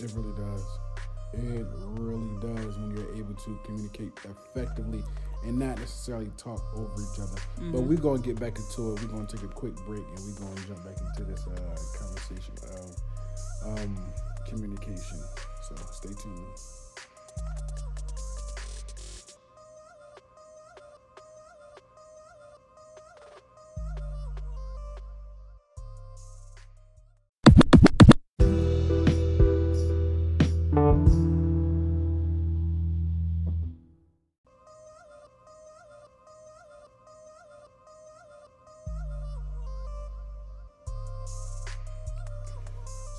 It 0.00 0.12
really 0.14 0.32
does. 0.32 0.64
It 1.32 1.66
really 1.98 2.36
does 2.40 2.78
when 2.78 2.96
you're 2.96 3.14
able 3.16 3.34
to 3.34 3.58
communicate 3.64 4.12
effectively 4.24 5.02
and 5.44 5.58
not 5.58 5.78
necessarily 5.78 6.30
talk 6.36 6.62
over 6.74 6.92
each 7.00 7.20
other. 7.20 7.36
Mm-hmm. 7.36 7.72
But 7.72 7.82
we're 7.82 7.98
gonna 7.98 8.22
get 8.22 8.38
back 8.40 8.56
into 8.56 8.92
it. 8.92 9.02
We're 9.02 9.08
gonna 9.08 9.26
take 9.26 9.42
a 9.42 9.48
quick 9.48 9.74
break 9.86 10.04
and 10.04 10.18
we're 10.18 10.40
gonna 10.40 10.66
jump 10.66 10.84
back 10.84 10.96
into 11.00 11.24
this 11.30 11.46
uh, 11.46 11.76
conversation 11.98 12.54
of 12.76 13.78
um, 13.78 14.12
communication. 14.48 15.20
So 15.68 15.74
stay 15.90 16.14
tuned. 16.22 16.83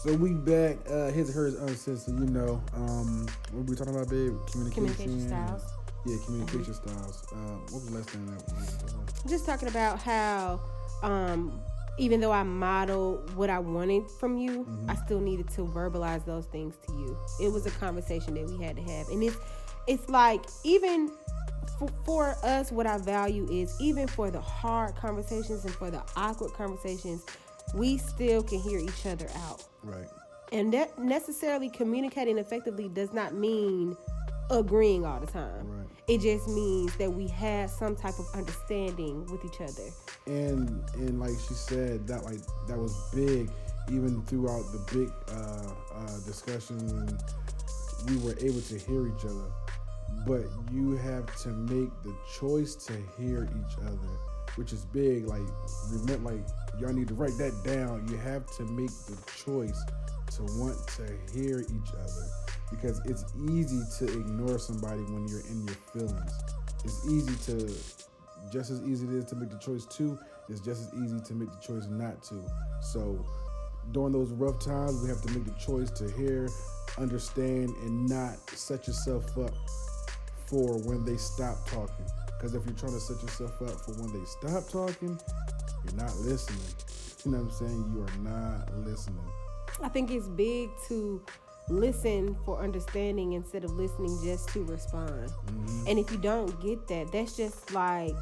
So 0.05 0.13
we 0.13 0.33
back. 0.33 0.77
Uh, 0.87 1.09
his 1.09 1.33
hers 1.33 1.55
uncensored. 1.55 2.19
You 2.19 2.27
know, 2.27 2.61
um, 2.75 3.25
what 3.51 3.65
we 3.65 3.75
talking 3.75 3.95
about, 3.95 4.07
babe? 4.07 4.35
Communication. 4.51 4.71
Communication 4.71 5.27
styles. 5.27 5.63
Yeah, 6.05 6.17
communication 6.23 6.73
mm-hmm. 6.73 6.99
styles. 6.99 7.27
Uh, 7.31 7.35
what 7.35 7.73
was 7.73 7.85
the 7.87 7.97
last 7.97 8.09
thing 8.11 8.25
that 8.27 8.35
was? 8.35 9.23
Just 9.27 9.47
talking 9.47 9.67
about 9.67 9.97
how, 9.97 10.61
um, 11.01 11.59
even 11.97 12.19
though 12.19 12.31
I 12.31 12.43
modeled 12.43 13.35
what 13.35 13.49
I 13.49 13.57
wanted 13.57 14.07
from 14.19 14.37
you, 14.37 14.63
mm-hmm. 14.69 14.91
I 14.91 14.93
still 14.93 15.19
needed 15.19 15.49
to 15.55 15.61
verbalize 15.61 16.23
those 16.23 16.45
things 16.45 16.75
to 16.85 16.93
you. 16.93 17.17
It 17.41 17.51
was 17.51 17.65
a 17.65 17.71
conversation 17.71 18.35
that 18.35 18.45
we 18.45 18.63
had 18.63 18.75
to 18.75 18.83
have, 18.83 19.09
and 19.09 19.23
it's 19.23 19.37
it's 19.87 20.07
like 20.07 20.45
even 20.63 21.09
for, 21.79 21.89
for 22.05 22.35
us, 22.43 22.71
what 22.71 22.85
I 22.85 22.99
value 22.99 23.47
is 23.49 23.75
even 23.81 24.07
for 24.07 24.29
the 24.29 24.39
hard 24.39 24.95
conversations 24.97 25.65
and 25.65 25.73
for 25.73 25.89
the 25.89 26.03
awkward 26.15 26.53
conversations 26.53 27.25
we 27.73 27.97
still 27.97 28.43
can 28.43 28.59
hear 28.59 28.79
each 28.79 29.05
other 29.05 29.27
out. 29.47 29.63
Right. 29.83 30.07
And 30.51 30.71
that 30.73 30.97
necessarily 30.99 31.69
communicating 31.69 32.37
effectively 32.37 32.87
does 32.87 33.11
not 33.13 33.33
mean 33.33 33.97
agreeing 34.51 35.05
all 35.05 35.19
the 35.19 35.27
time. 35.27 35.67
Right. 35.67 35.87
It 36.07 36.21
just 36.21 36.47
means 36.47 36.95
that 36.97 37.11
we 37.11 37.27
had 37.27 37.69
some 37.69 37.95
type 37.95 38.19
of 38.19 38.27
understanding 38.35 39.25
with 39.31 39.43
each 39.43 39.59
other. 39.59 39.89
and 40.27 40.83
and 40.95 41.19
like 41.19 41.33
she 41.47 41.53
said 41.53 42.07
that 42.07 42.23
like 42.23 42.39
that 42.67 42.77
was 42.77 42.93
big 43.13 43.49
even 43.91 44.21
throughout 44.23 44.63
the 44.71 44.79
big 44.91 45.11
uh, 45.29 45.71
uh, 45.93 46.17
discussions 46.25 46.91
and 46.91 47.23
we 48.09 48.17
were 48.25 48.35
able 48.39 48.61
to 48.61 48.77
hear 48.79 49.07
each 49.07 49.25
other 49.25 49.51
but 50.25 50.45
you 50.71 50.95
have 50.95 51.25
to 51.43 51.49
make 51.49 51.91
the 52.03 52.15
choice 52.39 52.73
to 52.75 52.93
hear 53.19 53.43
each 53.43 53.77
other 53.85 54.13
which 54.55 54.73
is 54.73 54.85
big 54.85 55.25
like 55.27 55.41
remember 55.91 56.31
like 56.31 56.47
y'all 56.79 56.93
need 56.93 57.07
to 57.07 57.13
write 57.13 57.37
that 57.37 57.53
down 57.63 58.07
you 58.09 58.17
have 58.17 58.45
to 58.55 58.63
make 58.65 58.91
the 59.07 59.17
choice 59.43 59.83
to 60.31 60.43
want 60.59 60.77
to 60.87 61.03
hear 61.33 61.59
each 61.59 61.91
other 61.93 62.27
because 62.71 62.99
it's 63.05 63.23
easy 63.49 63.81
to 63.99 64.05
ignore 64.05 64.57
somebody 64.57 65.01
when 65.03 65.27
you're 65.27 65.45
in 65.47 65.65
your 65.65 65.75
feelings 65.93 66.31
it's 66.83 67.07
easy 67.07 67.35
to 67.51 67.73
just 68.51 68.71
as 68.71 68.81
easy 68.83 69.07
it 69.07 69.13
is 69.13 69.25
to 69.25 69.35
make 69.35 69.49
the 69.49 69.57
choice 69.57 69.85
to, 69.85 70.17
it's 70.49 70.59
just 70.59 70.81
as 70.81 71.03
easy 71.03 71.19
to 71.19 71.33
make 71.33 71.49
the 71.49 71.59
choice 71.59 71.87
not 71.89 72.21
to. 72.23 72.41
So 72.81 73.25
during 73.91 74.13
those 74.13 74.31
rough 74.31 74.59
times, 74.63 75.01
we 75.01 75.09
have 75.09 75.21
to 75.21 75.31
make 75.33 75.45
the 75.45 75.59
choice 75.59 75.91
to 75.91 76.09
hear, 76.11 76.49
understand, 76.97 77.69
and 77.83 78.07
not 78.07 78.37
set 78.49 78.87
yourself 78.87 79.37
up 79.37 79.53
for 80.47 80.77
when 80.83 81.05
they 81.05 81.17
stop 81.17 81.67
talking. 81.67 82.05
Because 82.37 82.55
if 82.55 82.65
you're 82.65 82.75
trying 82.75 82.93
to 82.93 82.99
set 82.99 83.21
yourself 83.21 83.61
up 83.61 83.79
for 83.81 83.93
when 83.93 84.11
they 84.13 84.25
stop 84.25 84.67
talking, 84.69 85.19
you're 85.85 85.95
not 85.95 86.15
listening. 86.17 86.59
You 87.23 87.31
know 87.31 87.37
what 87.39 87.45
I'm 87.45 87.51
saying? 87.51 87.93
You 87.93 88.01
are 88.03 88.31
not 88.31 88.73
listening. 88.85 89.19
I 89.81 89.89
think 89.89 90.11
it's 90.11 90.27
big 90.27 90.69
to 90.87 91.21
listen 91.69 92.37
for 92.45 92.61
understanding 92.61 93.33
instead 93.33 93.63
of 93.63 93.71
listening 93.71 94.17
just 94.23 94.49
to 94.49 94.63
respond. 94.65 95.31
And 95.87 95.97
if 95.97 96.11
you 96.11 96.17
don't 96.17 96.59
get 96.61 96.87
that, 96.87 97.11
that's 97.11 97.35
just 97.35 97.73
like 97.73 98.15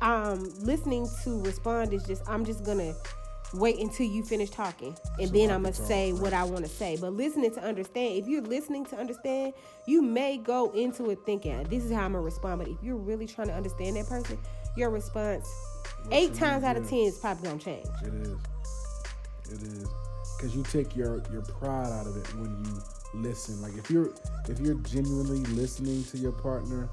um 0.00 0.42
listening 0.60 1.08
to 1.22 1.40
respond 1.42 1.92
is 1.92 2.02
just 2.04 2.22
I'm 2.28 2.44
just 2.44 2.64
gonna 2.64 2.94
wait 3.54 3.78
until 3.78 4.06
you 4.06 4.22
finish 4.22 4.50
talking 4.50 4.96
and 5.18 5.28
So 5.28 5.34
then 5.34 5.50
I'm 5.50 5.62
gonna 5.62 5.74
say 5.74 6.12
what 6.12 6.32
I 6.32 6.44
want 6.44 6.64
to 6.64 6.70
say. 6.70 6.96
But 7.00 7.12
listening 7.12 7.52
to 7.54 7.62
understand, 7.62 8.16
if 8.16 8.26
you're 8.26 8.42
listening 8.42 8.84
to 8.86 8.96
understand, 8.96 9.54
you 9.86 10.02
may 10.02 10.38
go 10.38 10.70
into 10.72 11.10
it 11.10 11.18
thinking 11.26 11.62
this 11.64 11.84
is 11.84 11.92
how 11.92 12.04
I'm 12.04 12.12
gonna 12.12 12.24
respond. 12.24 12.60
But 12.60 12.68
if 12.68 12.76
you're 12.82 12.96
really 12.96 13.26
trying 13.26 13.48
to 13.48 13.54
understand 13.54 13.96
that 13.96 14.08
person, 14.08 14.38
your 14.76 14.90
response 14.90 15.48
eight 16.10 16.34
times 16.34 16.64
out 16.64 16.76
of 16.76 16.88
ten 16.88 17.00
is 17.00 17.18
probably 17.18 17.48
gonna 17.48 17.60
change. 17.60 17.86
It 18.02 18.14
is. 18.14 18.36
It 19.50 19.62
is. 19.62 19.88
Cause 20.40 20.56
you 20.56 20.62
take 20.64 20.96
your 20.96 21.22
your 21.32 21.42
pride 21.42 21.92
out 21.92 22.06
of 22.06 22.16
it 22.16 22.34
when 22.34 22.64
you 22.64 22.82
listen. 23.14 23.60
Like 23.62 23.76
if 23.76 23.90
you're 23.90 24.12
if 24.48 24.58
you're 24.58 24.74
genuinely 24.74 25.40
listening 25.54 26.02
to 26.04 26.18
your 26.18 26.32
partner, 26.32 26.88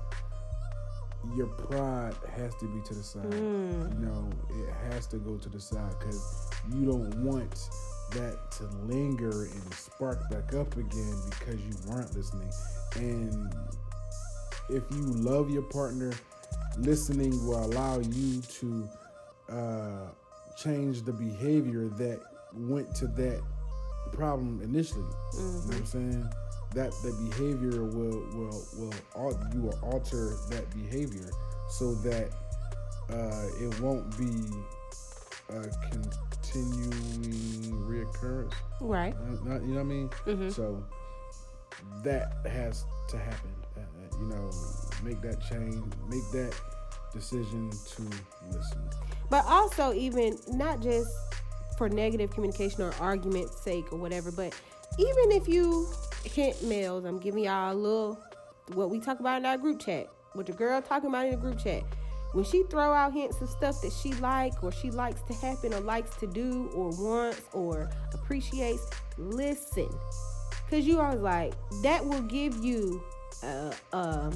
your 1.36 1.48
pride 1.48 2.16
has 2.36 2.56
to 2.56 2.66
be 2.66 2.82
to 2.88 2.94
the 2.94 3.04
side. 3.04 3.34
You 3.34 3.98
know, 4.00 4.30
it 4.50 4.74
has 4.92 5.08
to 5.08 5.18
go 5.18 5.38
to 5.38 5.50
the 5.50 5.60
side 5.60 5.94
because 6.00 6.50
you 6.74 6.86
don't 6.86 7.24
want 7.24 7.70
that 8.12 8.52
to 8.52 8.64
linger 8.86 9.44
and 9.44 9.74
spark 9.74 10.30
back 10.30 10.54
up 10.56 10.76
again 10.78 11.16
because 11.30 11.62
you 11.62 11.76
weren't 11.88 12.16
listening. 12.16 12.52
And 12.96 13.54
if 14.70 14.84
you 14.92 15.02
love 15.02 15.50
your 15.50 15.64
partner, 15.64 16.14
listening 16.78 17.32
will 17.46 17.66
allow 17.66 18.00
you 18.00 18.42
to 18.42 18.90
uh, 19.50 20.08
change 20.58 21.04
the 21.04 21.14
behavior 21.14 21.88
that 21.90 22.20
went 22.54 22.96
to 22.96 23.08
that 23.08 23.42
problem 24.14 24.62
initially. 24.64 25.02
You 25.34 25.40
know 25.40 25.46
what 25.46 25.76
I'm 25.76 25.86
saying? 25.86 26.30
That 26.76 26.92
the 27.02 27.12
behavior 27.30 27.84
will 27.84 28.24
will 28.34 28.64
will 28.78 28.94
you 29.54 29.62
will 29.62 29.80
alter 29.82 30.36
that 30.50 30.70
behavior 30.72 31.30
so 31.70 31.96
that 31.96 32.30
uh, 33.12 33.46
it 33.60 33.80
won't 33.80 34.16
be 34.18 34.46
a 35.50 35.68
continuing 35.90 37.74
reoccurrence. 37.88 38.54
Right. 38.82 39.16
Uh, 39.16 39.60
you 39.62 39.74
know 39.74 39.76
what 39.76 39.80
I 39.80 39.84
mean? 39.84 40.52
So 40.52 40.84
that 42.04 42.34
has 42.46 42.86
to 43.10 43.18
happen. 43.18 43.52
Uh, 43.76 43.82
uh, 43.82 44.20
you 44.20 44.28
know, 44.28 44.52
make 45.04 45.22
that 45.22 45.42
change, 45.50 45.76
make 46.08 46.30
that 46.34 46.56
decision 47.14 47.72
to 47.72 48.04
listen. 48.52 48.90
But 49.30 49.46
also, 49.46 49.94
even 49.94 50.38
not 50.50 50.82
just 50.82 51.10
for 51.78 51.90
negative 51.90 52.32
communication 52.32 52.84
or 52.84 52.94
argument's 53.00 53.60
sake 53.62 53.92
or 53.92 53.98
whatever, 53.98 54.32
but 54.32 54.54
even 54.98 55.32
if 55.32 55.48
you 55.48 55.88
hint 56.24 56.64
mails, 56.64 57.06
I'm 57.06 57.20
giving 57.20 57.44
y'all 57.44 57.74
a 57.74 57.76
little 57.76 58.20
what 58.74 58.90
we 58.90 59.00
talk 59.00 59.20
about 59.20 59.38
in 59.40 59.46
our 59.46 59.58
group 59.58 59.80
chat, 59.80 60.10
what 60.34 60.46
the 60.46 60.52
girl 60.52 60.82
talking 60.82 61.10
about 61.10 61.26
in 61.26 61.32
the 61.32 61.38
group 61.38 61.60
chat. 61.60 61.84
When 62.34 62.44
she 62.44 62.64
throw 62.64 62.94
out 62.94 63.14
hints 63.14 63.42
of 63.42 63.50
stuff 63.50 63.82
that 63.82 63.92
she 63.92 64.14
like 64.16 64.64
or 64.64 64.72
she 64.72 64.92
likes 64.92 65.22
to 65.24 65.34
happen 65.34 65.74
or 65.74 65.80
likes 65.80 66.16
to 66.18 66.28
do 66.28 66.70
or 66.76 66.90
wants 66.92 67.42
or 67.54 67.90
appreciates, 68.14 68.88
listen. 69.18 69.90
Cause 70.70 70.86
you 70.86 71.00
always 71.00 71.22
like 71.22 71.54
that 71.82 72.06
will 72.06 72.22
give 72.22 72.64
you 72.64 73.02
a, 73.42 73.74
a 73.94 74.32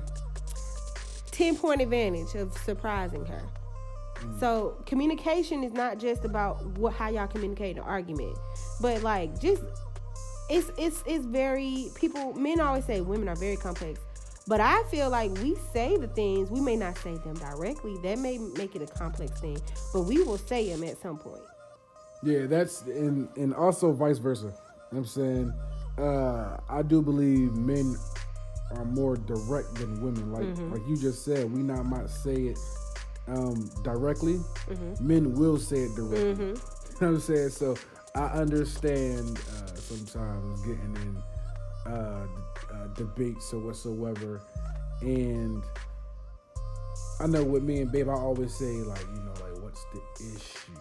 10 1.30 1.58
point 1.58 1.82
advantage 1.82 2.34
of 2.34 2.58
surprising 2.58 3.26
her. 3.26 3.44
Mm. 4.18 4.40
So 4.40 4.82
communication 4.88 5.64
is 5.64 5.74
not 5.74 6.00
just 6.00 6.26
about 6.26 6.66
what 6.78 6.94
how 6.94 7.10
y'all 7.10 7.28
communicate 7.28 7.78
an 7.78 7.84
argument, 7.84 8.36
but 8.82 9.04
like 9.04 9.40
just 9.40 9.62
it's 10.50 10.72
it's 10.78 11.04
it's 11.06 11.26
very 11.26 11.90
people 11.96 12.34
men 12.34 12.60
always 12.60 12.86
say 12.86 13.02
women 13.02 13.28
are 13.30 13.36
very 13.36 13.56
complex, 13.58 14.00
but 14.48 14.60
I 14.60 14.84
feel 14.92 15.10
like 15.10 15.32
we 15.40 15.56
say 15.74 15.98
the 15.98 16.08
things 16.08 16.50
we 16.50 16.62
may 16.62 16.76
not 16.76 16.98
say 16.98 17.16
them 17.18 17.36
directly. 17.36 17.98
That 18.04 18.20
may 18.20 18.38
make 18.38 18.76
it 18.76 18.82
a 18.82 18.88
complex 18.88 19.40
thing, 19.40 19.58
but 19.94 20.02
we 20.02 20.22
will 20.24 20.38
say 20.38 20.70
them 20.70 20.84
at 20.84 21.02
some 21.02 21.18
point. 21.18 21.42
Yeah, 22.24 22.46
that's 22.46 22.82
and 22.84 23.28
and 23.38 23.54
also 23.54 23.92
vice 23.92 24.18
versa. 24.18 24.46
You 24.46 24.50
know 24.50 24.56
what 24.90 24.98
I'm 25.00 25.06
saying, 25.06 25.54
uh, 25.98 26.58
I 26.70 26.82
do 26.84 27.02
believe 27.02 27.56
men 27.56 27.98
are 28.76 28.86
more 28.86 29.16
direct 29.16 29.76
than 29.76 30.02
women. 30.02 30.32
Like 30.32 30.58
like 30.72 30.88
you 30.88 30.98
just 30.98 31.24
said, 31.26 31.52
we 31.52 31.64
not 31.64 31.86
might 31.86 32.10
say 32.10 32.34
it 32.34 32.60
um, 33.28 33.70
directly. 33.84 34.40
Men 35.00 35.34
will 35.34 35.58
say 35.58 35.78
it 35.84 35.96
directly. 35.96 36.30
You 36.30 36.36
know 36.36 36.54
what 37.00 37.08
I'm 37.08 37.20
saying? 37.20 37.50
So 37.50 37.76
I 38.16 38.26
understand 38.28 39.40
uh, 39.58 39.63
sometimes 39.98 40.62
getting 40.62 40.96
in 40.96 41.24
uh, 41.92 42.28
uh, 42.74 42.88
debates 42.96 43.54
or 43.54 43.60
whatsoever, 43.60 44.42
and 45.02 45.64
I 47.20 47.28
know 47.28 47.44
with 47.44 47.64
me 47.64 47.82
and 47.82 47.92
babe, 47.92 48.10
I 48.10 48.14
always 48.14 48.54
say 48.54 48.72
like, 48.78 49.06
you 49.14 49.22
know, 49.22 49.34
like 49.42 49.62
what's 49.62 49.86
the 49.94 50.36
issue? 50.36 50.72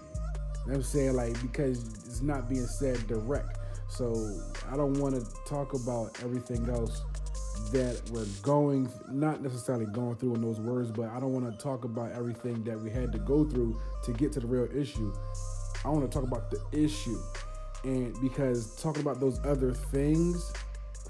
I'm 0.70 0.82
saying? 0.82 1.14
Like 1.14 1.40
because 1.42 1.82
it's 2.06 2.22
not 2.22 2.48
being 2.48 2.66
said 2.66 3.06
direct. 3.06 3.58
So 3.88 4.40
I 4.70 4.76
don't 4.76 4.94
want 4.94 5.14
to 5.14 5.26
talk 5.44 5.74
about 5.74 6.22
everything 6.22 6.68
else 6.70 7.02
that 7.72 8.00
we're 8.10 8.26
going 8.42 8.90
not 9.10 9.42
necessarily 9.42 9.86
going 9.86 10.16
through 10.16 10.34
in 10.34 10.40
those 10.40 10.58
words, 10.60 10.90
but 10.90 11.08
I 11.10 11.20
don't 11.20 11.32
want 11.32 11.50
to 11.50 11.62
talk 11.62 11.84
about 11.84 12.12
everything 12.12 12.64
that 12.64 12.80
we 12.80 12.90
had 12.90 13.12
to 13.12 13.18
go 13.18 13.44
through 13.44 13.78
to 14.04 14.12
get 14.12 14.32
to 14.32 14.40
the 14.40 14.46
real 14.46 14.68
issue. 14.74 15.12
I 15.84 15.88
want 15.88 16.10
to 16.10 16.18
talk 16.18 16.26
about 16.26 16.50
the 16.50 16.60
issue. 16.72 17.18
And 17.84 18.18
because 18.20 18.76
talking 18.76 19.02
about 19.02 19.20
those 19.20 19.40
other 19.44 19.72
things 19.72 20.52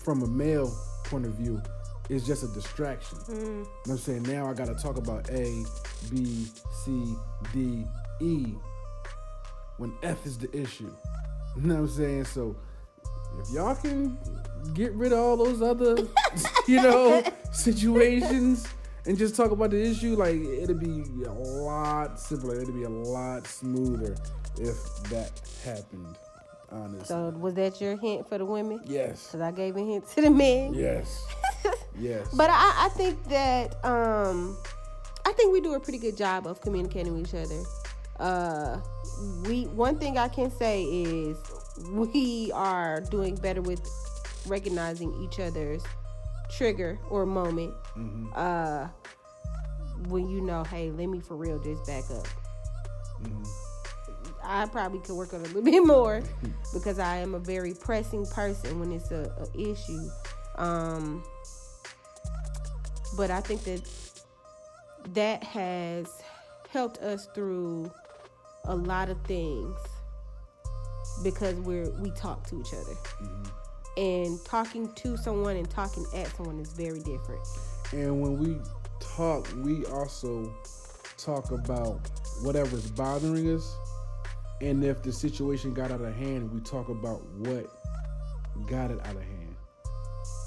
from 0.00 0.22
a 0.22 0.26
male 0.26 0.74
point 1.04 1.26
of 1.26 1.34
view 1.34 1.60
is 2.08 2.26
just 2.26 2.42
a 2.42 2.48
distraction. 2.48 3.18
Mm. 3.18 3.30
You 3.30 3.44
know 3.44 3.66
what 3.84 3.90
I'm 3.90 3.98
saying? 3.98 4.22
Now 4.24 4.48
I 4.48 4.54
got 4.54 4.66
to 4.66 4.74
talk 4.74 4.96
about 4.96 5.30
A, 5.30 5.64
B, 6.10 6.46
C, 6.84 7.16
D, 7.52 7.84
E 8.20 8.54
when 9.78 9.92
F 10.02 10.24
is 10.26 10.38
the 10.38 10.54
issue. 10.56 10.92
You 11.54 11.64
know 11.64 11.74
what 11.74 11.80
I'm 11.82 11.88
saying? 11.90 12.24
So 12.24 12.56
if 13.38 13.50
y'all 13.52 13.74
can 13.74 14.16
get 14.72 14.94
rid 14.94 15.12
of 15.12 15.18
all 15.18 15.36
those 15.36 15.60
other, 15.60 16.08
you 16.66 16.76
know, 16.76 17.22
situations 17.52 18.66
and 19.04 19.18
just 19.18 19.36
talk 19.36 19.50
about 19.50 19.68
the 19.68 19.82
issue, 19.82 20.16
like 20.16 20.36
it'll 20.36 20.76
be 20.76 21.04
a 21.26 21.32
lot 21.32 22.18
simpler. 22.18 22.58
It'll 22.58 22.72
be 22.72 22.84
a 22.84 22.88
lot 22.88 23.46
smoother 23.46 24.16
if 24.58 24.82
that 25.10 25.30
happened. 25.62 26.16
Honestly. 26.72 27.04
So 27.04 27.30
was 27.38 27.54
that 27.54 27.80
your 27.80 27.96
hint 27.96 28.28
for 28.28 28.38
the 28.38 28.44
women? 28.46 28.80
yes. 28.84 29.26
Because 29.26 29.40
I 29.42 29.50
gave 29.50 29.76
a 29.76 29.80
hint 29.80 30.08
to 30.10 30.22
the 30.22 30.30
men. 30.30 30.72
Yes. 30.72 31.26
yes. 31.98 32.28
But 32.34 32.50
I, 32.50 32.86
I 32.86 32.88
think 32.90 33.22
that 33.28 33.84
um, 33.84 34.56
I 35.26 35.32
think 35.32 35.52
we 35.52 35.60
do 35.60 35.74
a 35.74 35.80
pretty 35.80 35.98
good 35.98 36.16
job 36.16 36.46
of 36.46 36.60
communicating 36.62 37.14
with 37.14 37.28
each 37.28 37.34
other. 37.34 37.62
Uh, 38.18 38.80
we 39.46 39.64
one 39.66 39.98
thing 39.98 40.16
I 40.16 40.28
can 40.28 40.50
say 40.50 40.84
is 40.84 41.36
we 41.90 42.50
are 42.54 43.00
doing 43.00 43.36
better 43.36 43.60
with 43.60 43.86
recognizing 44.46 45.14
each 45.22 45.40
other's 45.40 45.82
trigger 46.50 46.98
or 47.10 47.26
moment. 47.26 47.74
Uh, 48.34 48.88
when 50.08 50.28
you 50.28 50.40
know, 50.40 50.64
hey, 50.64 50.90
let 50.90 51.06
me 51.06 51.20
for 51.20 51.36
real 51.36 51.58
just 51.58 51.86
back 51.86 52.04
up. 52.10 52.26
I 54.44 54.66
probably 54.66 55.00
could 55.00 55.16
work 55.16 55.32
on 55.34 55.40
it 55.40 55.50
a 55.50 55.54
little 55.54 55.62
bit 55.70 55.86
more 55.86 56.22
because 56.72 56.98
I 56.98 57.16
am 57.16 57.34
a 57.34 57.38
very 57.38 57.74
pressing 57.74 58.26
person 58.26 58.80
when 58.80 58.92
it's 58.92 59.10
a, 59.10 59.30
a 59.40 59.60
issue. 59.60 60.08
Um, 60.56 61.24
but 63.16 63.30
I 63.30 63.40
think 63.40 63.62
that 63.64 63.82
that 65.14 65.42
has 65.44 66.06
helped 66.70 66.98
us 66.98 67.28
through 67.34 67.90
a 68.64 68.74
lot 68.74 69.08
of 69.08 69.20
things 69.22 69.74
because 71.22 71.54
we're 71.56 71.90
we 72.00 72.10
talk 72.12 72.46
to 72.48 72.60
each 72.60 72.72
other. 72.72 72.92
Mm-hmm. 72.92 73.44
And 73.94 74.42
talking 74.46 74.90
to 74.94 75.18
someone 75.18 75.56
and 75.56 75.68
talking 75.68 76.06
at 76.14 76.34
someone 76.34 76.58
is 76.60 76.72
very 76.72 77.00
different. 77.00 77.46
And 77.92 78.22
when 78.22 78.38
we 78.38 78.56
talk, 79.00 79.46
we 79.56 79.84
also 79.86 80.50
talk 81.18 81.50
about 81.50 82.00
whatever's 82.42 82.90
bothering 82.90 83.54
us. 83.54 83.76
And 84.62 84.84
if 84.84 85.02
the 85.02 85.12
situation 85.12 85.74
got 85.74 85.90
out 85.90 86.00
of 86.00 86.14
hand, 86.14 86.52
we 86.52 86.60
talk 86.60 86.88
about 86.88 87.20
what 87.38 87.66
got 88.68 88.92
it 88.92 89.00
out 89.04 89.16
of 89.16 89.22
hand. 89.22 89.56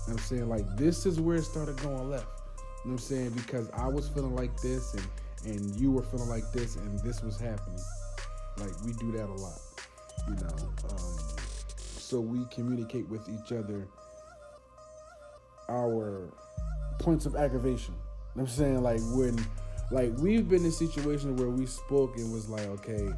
I'm 0.07 0.17
saying 0.19 0.47
like 0.47 0.65
this 0.77 1.05
is 1.05 1.19
where 1.19 1.37
it 1.37 1.43
started 1.43 1.75
going 1.81 2.09
left. 2.09 2.27
You 2.57 2.61
know 2.61 2.65
what 2.83 2.91
I'm 2.91 2.97
saying? 2.99 3.29
Because 3.31 3.69
I 3.71 3.87
was 3.87 4.07
feeling 4.07 4.33
like 4.33 4.57
this 4.61 4.93
and 4.93 5.05
and 5.45 5.75
you 5.75 5.91
were 5.91 6.01
feeling 6.01 6.29
like 6.29 6.49
this 6.53 6.77
and 6.77 6.97
this 6.99 7.21
was 7.21 7.37
happening. 7.37 7.79
Like 8.57 8.71
we 8.85 8.93
do 8.93 9.11
that 9.11 9.25
a 9.25 9.33
lot, 9.33 9.59
you 10.29 10.35
know. 10.35 10.55
Um, 10.89 11.17
so 11.77 12.21
we 12.21 12.45
communicate 12.51 13.09
with 13.09 13.27
each 13.27 13.51
other 13.51 13.85
our 15.67 16.31
points 16.99 17.25
of 17.25 17.35
aggravation. 17.35 17.95
You 18.35 18.41
know 18.41 18.43
I'm 18.43 18.47
saying 18.47 18.81
like 18.81 19.01
when 19.11 19.37
like 19.91 20.13
we've 20.19 20.47
been 20.47 20.63
in 20.63 20.71
situations 20.71 21.39
where 21.39 21.49
we 21.49 21.65
spoke 21.65 22.15
and 22.15 22.31
was 22.31 22.47
like, 22.47 22.65
okay, 22.67 23.09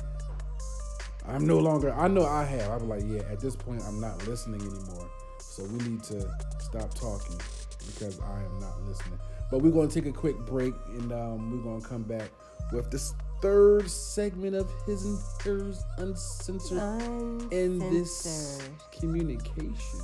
I'm 1.28 1.46
no 1.46 1.60
longer 1.60 1.94
I 1.94 2.08
know 2.08 2.26
I 2.26 2.44
have. 2.44 2.82
I'm 2.82 2.90
like, 2.90 3.04
yeah, 3.06 3.22
at 3.32 3.40
this 3.40 3.56
point 3.56 3.82
I'm 3.86 4.00
not 4.00 4.28
listening 4.28 4.62
anymore. 4.62 5.10
So 5.40 5.64
we 5.66 5.80
need 5.80 6.04
to 6.04 6.22
stop 6.60 6.94
talking 6.94 7.40
because 7.86 8.20
I 8.20 8.44
am 8.44 8.60
not 8.60 8.82
listening. 8.84 9.20
But 9.50 9.62
we're 9.62 9.72
gonna 9.72 9.90
take 9.90 10.06
a 10.06 10.12
quick 10.12 10.38
break 10.46 10.74
and 10.90 11.12
um, 11.12 11.52
we're 11.52 11.64
gonna 11.64 11.82
come 11.82 12.04
back 12.04 12.30
with 12.72 12.92
this 12.92 13.14
third 13.42 13.90
segment 13.90 14.56
of 14.56 14.70
his 14.86 15.06
and 15.06 15.20
hers 15.44 15.84
uncensored, 15.98 16.78
uncensored. 16.80 17.54
in 17.54 17.80
this 17.80 18.62
communication. 18.92 20.02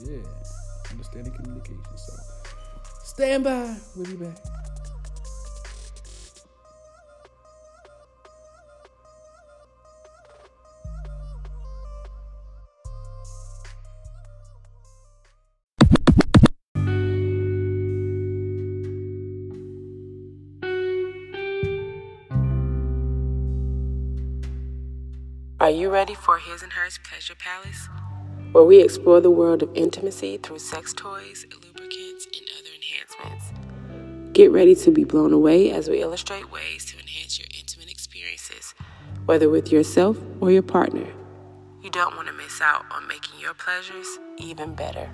Yeah, 0.00 0.18
understanding 0.90 1.32
communication. 1.32 1.82
So 1.96 2.12
stand 3.02 3.44
by. 3.44 3.76
We'll 3.96 4.06
be 4.06 4.24
back. 4.24 4.36
You 25.72 25.90
ready 25.90 26.14
for 26.14 26.38
His 26.38 26.62
and 26.62 26.72
Hers 26.72 26.98
Pleasure 27.02 27.34
Palace? 27.34 27.88
Where 28.52 28.64
we 28.64 28.80
explore 28.80 29.20
the 29.20 29.30
world 29.30 29.62
of 29.62 29.70
intimacy 29.74 30.36
through 30.36 30.58
sex 30.58 30.92
toys, 30.92 31.46
lubricants, 31.50 32.26
and 32.26 32.46
other 32.58 32.70
enhancements. 32.74 34.32
Get 34.34 34.50
ready 34.50 34.74
to 34.74 34.90
be 34.90 35.04
blown 35.04 35.32
away 35.32 35.70
as 35.70 35.88
we 35.88 36.02
illustrate 36.02 36.50
ways 36.50 36.84
to 36.86 36.98
enhance 36.98 37.38
your 37.38 37.48
intimate 37.58 37.90
experiences, 37.90 38.74
whether 39.24 39.48
with 39.48 39.72
yourself 39.72 40.18
or 40.40 40.50
your 40.50 40.62
partner. 40.62 41.06
You 41.82 41.90
don't 41.90 42.16
want 42.16 42.28
to 42.28 42.34
miss 42.34 42.60
out 42.60 42.84
on 42.90 43.06
making 43.08 43.40
your 43.40 43.54
pleasures 43.54 44.06
even 44.38 44.74
better. 44.74 45.10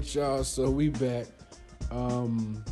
Right, 0.00 0.14
y'all. 0.14 0.44
So 0.44 0.70
we 0.70 0.88
back. 0.88 1.26
Um, 1.90 2.64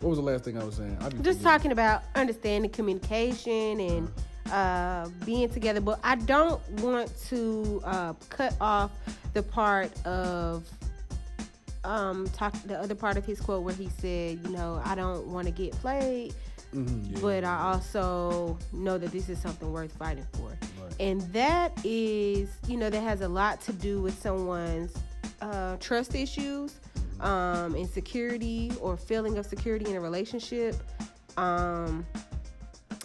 what 0.00 0.10
was 0.10 0.18
the 0.18 0.24
last 0.24 0.44
thing 0.44 0.58
I 0.58 0.64
was 0.64 0.76
saying? 0.76 0.96
I 1.00 1.08
just 1.08 1.42
talking 1.42 1.72
about 1.72 2.02
understanding 2.14 2.70
communication 2.70 3.80
and 3.80 4.12
uh, 4.52 5.08
being 5.24 5.48
together, 5.48 5.80
but 5.80 6.00
I 6.04 6.16
don't 6.16 6.60
want 6.80 7.12
to 7.28 7.80
uh, 7.84 8.12
cut 8.28 8.54
off 8.60 8.90
the 9.32 9.42
part 9.42 9.90
of 10.06 10.68
um 11.82 12.28
talk 12.34 12.52
the 12.64 12.78
other 12.78 12.94
part 12.94 13.16
of 13.16 13.24
his 13.24 13.40
quote 13.40 13.62
where 13.62 13.74
he 13.74 13.88
said, 14.00 14.38
you 14.44 14.50
know, 14.50 14.82
I 14.84 14.94
don't 14.94 15.28
want 15.28 15.46
to 15.46 15.52
get 15.52 15.72
played. 15.72 16.34
Mm-hmm, 16.74 17.14
yeah. 17.14 17.20
But 17.20 17.44
I 17.44 17.72
also 17.72 18.58
know 18.72 18.98
that 18.98 19.10
this 19.12 19.28
is 19.28 19.40
something 19.40 19.72
worth 19.72 19.92
fighting 19.92 20.26
for. 20.34 20.48
Right. 20.48 20.94
And 21.00 21.20
that 21.32 21.72
is, 21.84 22.50
you 22.68 22.76
know, 22.76 22.90
that 22.90 23.00
has 23.00 23.22
a 23.22 23.28
lot 23.28 23.60
to 23.62 23.72
do 23.72 24.00
with 24.02 24.20
someone's 24.20 24.94
uh, 25.40 25.76
trust 25.76 26.14
issues, 26.14 26.80
um, 27.20 27.74
insecurity, 27.74 28.72
or 28.80 28.96
feeling 28.96 29.38
of 29.38 29.46
security 29.46 29.90
in 29.90 29.96
a 29.96 30.00
relationship, 30.00 30.76
um, 31.36 32.06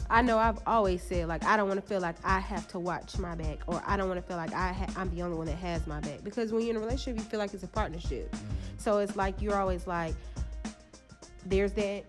I 0.10 0.21
know 0.21 0.38
I've 0.38 0.60
always 0.67 1.02
said 1.02 1.28
like 1.28 1.43
I 1.43 1.58
don't 1.58 1.67
want 1.67 1.82
to 1.82 1.88
feel 1.88 2.00
like 2.00 2.15
I 2.24 2.39
have 2.39 2.67
to 2.69 2.80
watch 2.80 3.17
my 3.17 3.36
back, 3.36 3.60
or 3.67 3.82
I 3.86 3.98
don't 3.98 4.08
want 4.08 4.21
to 4.21 4.28
feel 4.28 4.38
like 4.38 4.54
I 4.54 4.71
ha- 4.71 4.93
I'm 4.95 5.13
the 5.15 5.24
only 5.24 5.38
one 5.38 5.48
that 5.48 5.58
has 5.58 5.88
my 5.88 6.00
back. 6.00 6.24
Because 6.24 6.52
when 6.52 6.62
you're 6.62 6.71
in 6.71 6.78
a 6.78 6.80
relationship, 6.80 7.17
you 7.21 7.30
feel 7.30 7.39
like 7.39 7.54
it's 7.54 7.63
a 7.63 7.67
partnership. 7.67 8.32
Mm-hmm. 8.32 8.45
So 8.78 9.00
it's 9.00 9.15
like 9.15 9.41
you're 9.41 9.56
always 9.56 9.88
like, 9.88 10.13
there's 11.45 11.74
that. 11.74 12.04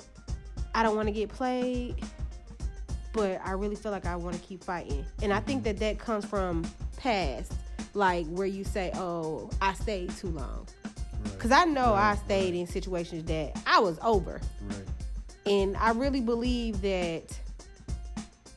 I 0.74 0.82
don't 0.82 0.94
want 0.94 1.08
to 1.08 1.12
get 1.12 1.30
played, 1.30 1.96
but 3.14 3.40
I 3.42 3.52
really 3.52 3.76
feel 3.76 3.92
like 3.92 4.04
I 4.04 4.14
want 4.14 4.36
to 4.36 4.42
keep 4.42 4.62
fighting. 4.62 5.06
And 5.22 5.32
I 5.32 5.40
think 5.40 5.64
that 5.64 5.78
that 5.78 5.98
comes 5.98 6.26
from 6.26 6.66
past 6.98 7.54
like 7.96 8.26
where 8.26 8.46
you 8.46 8.64
say, 8.64 8.90
"Oh, 8.94 9.50
I 9.60 9.74
stayed 9.74 10.10
too 10.16 10.28
long," 10.28 10.66
because 11.24 11.50
right. 11.50 11.66
I 11.66 11.70
know 11.70 11.92
right. 11.92 12.12
I 12.12 12.16
stayed 12.16 12.52
right. 12.52 12.60
in 12.60 12.66
situations 12.66 13.24
that 13.24 13.60
I 13.66 13.80
was 13.80 13.98
over, 14.02 14.40
and 15.46 15.76
I 15.76 15.90
really 15.90 16.20
believe 16.20 16.80
that 16.82 17.38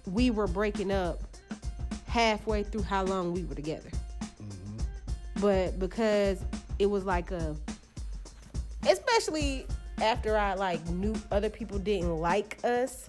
we 0.05 0.31
were 0.31 0.47
breaking 0.47 0.91
up 0.91 1.21
halfway 2.07 2.63
through 2.63 2.83
how 2.83 3.03
long 3.03 3.33
we 3.33 3.43
were 3.43 3.55
together. 3.55 3.89
Mm-hmm. 4.21 5.41
But 5.41 5.79
because 5.79 6.43
it 6.79 6.87
was 6.87 7.05
like 7.05 7.31
a, 7.31 7.55
especially 8.87 9.67
after 10.01 10.37
I 10.37 10.55
like 10.55 10.85
knew 10.89 11.15
other 11.31 11.49
people 11.49 11.77
didn't 11.79 12.17
like 12.17 12.57
us, 12.63 13.08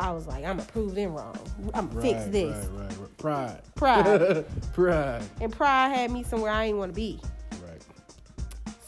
I 0.00 0.12
was 0.12 0.26
like, 0.26 0.44
I'm 0.44 0.56
gonna 0.56 0.68
prove 0.68 0.94
them 0.94 1.14
wrong. 1.14 1.36
I'm 1.74 1.88
gonna 1.88 2.00
right, 2.00 2.02
fix 2.02 2.24
this. 2.26 2.66
Right, 2.66 2.80
right, 2.80 2.98
right. 2.98 3.16
Pride. 3.16 3.60
Pride. 3.74 4.44
pride. 4.72 5.22
And 5.40 5.52
pride 5.52 5.88
had 5.88 6.10
me 6.12 6.22
somewhere 6.22 6.52
I 6.52 6.66
didn't 6.66 6.78
want 6.78 6.92
to 6.92 6.96
be. 6.96 7.20
Right. 7.64 7.84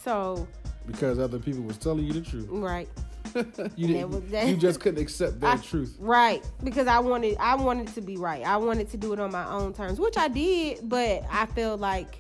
So. 0.05 0.47
Because 0.87 1.19
other 1.19 1.39
people 1.39 1.63
was 1.63 1.79
telling 1.79 2.05
you 2.05 2.13
the 2.13 2.21
truth. 2.21 2.47
Right. 2.49 2.89
you 3.77 3.89
didn't. 3.89 4.31
That, 4.31 4.49
you 4.49 4.57
just 4.57 4.81
couldn't 4.81 5.01
accept 5.01 5.41
that 5.41 5.59
I, 5.59 5.61
truth. 5.61 5.97
Right. 5.99 6.49
Because 6.63 6.87
I 6.87 7.01
wanted. 7.01 7.37
I 7.39 7.57
wanted 7.57 7.89
to 7.95 8.01
be 8.01 8.17
right. 8.17 8.45
I 8.45 8.57
wanted 8.57 8.89
to 8.91 8.97
do 8.97 9.13
it 9.13 9.21
on 9.21 9.33
my 9.33 9.47
own 9.51 9.73
terms, 9.73 9.99
which 9.99 10.17
I 10.17 10.29
did. 10.29 10.89
But 10.89 11.25
I 11.31 11.47
felt 11.47 11.81
like 11.81 12.19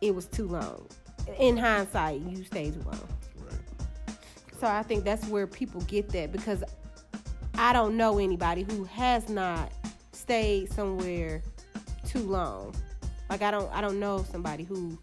it 0.00 0.14
was 0.14 0.26
too 0.26 0.46
long. 0.46 0.86
In 1.38 1.58
hindsight, 1.58 2.20
you 2.22 2.42
stayed 2.44 2.72
too 2.72 2.82
long. 2.82 3.08
Right. 3.36 4.16
So 4.58 4.66
I 4.66 4.82
think 4.82 5.04
that's 5.04 5.26
where 5.28 5.46
people 5.46 5.82
get 5.82 6.08
that 6.10 6.32
because 6.32 6.64
I 7.58 7.72
don't 7.72 7.96
know 7.96 8.20
anybody 8.20 8.62
who 8.62 8.84
has 8.84 9.28
not 9.28 9.72
stayed 10.12 10.72
somewhere 10.72 11.42
too 12.06 12.20
long. 12.20 12.72
Like 13.28 13.42
I 13.42 13.50
don't 13.50 13.68
I 13.74 13.80
don't 13.80 13.98
know 13.98 14.24
somebody 14.30 14.62
who 14.62 14.96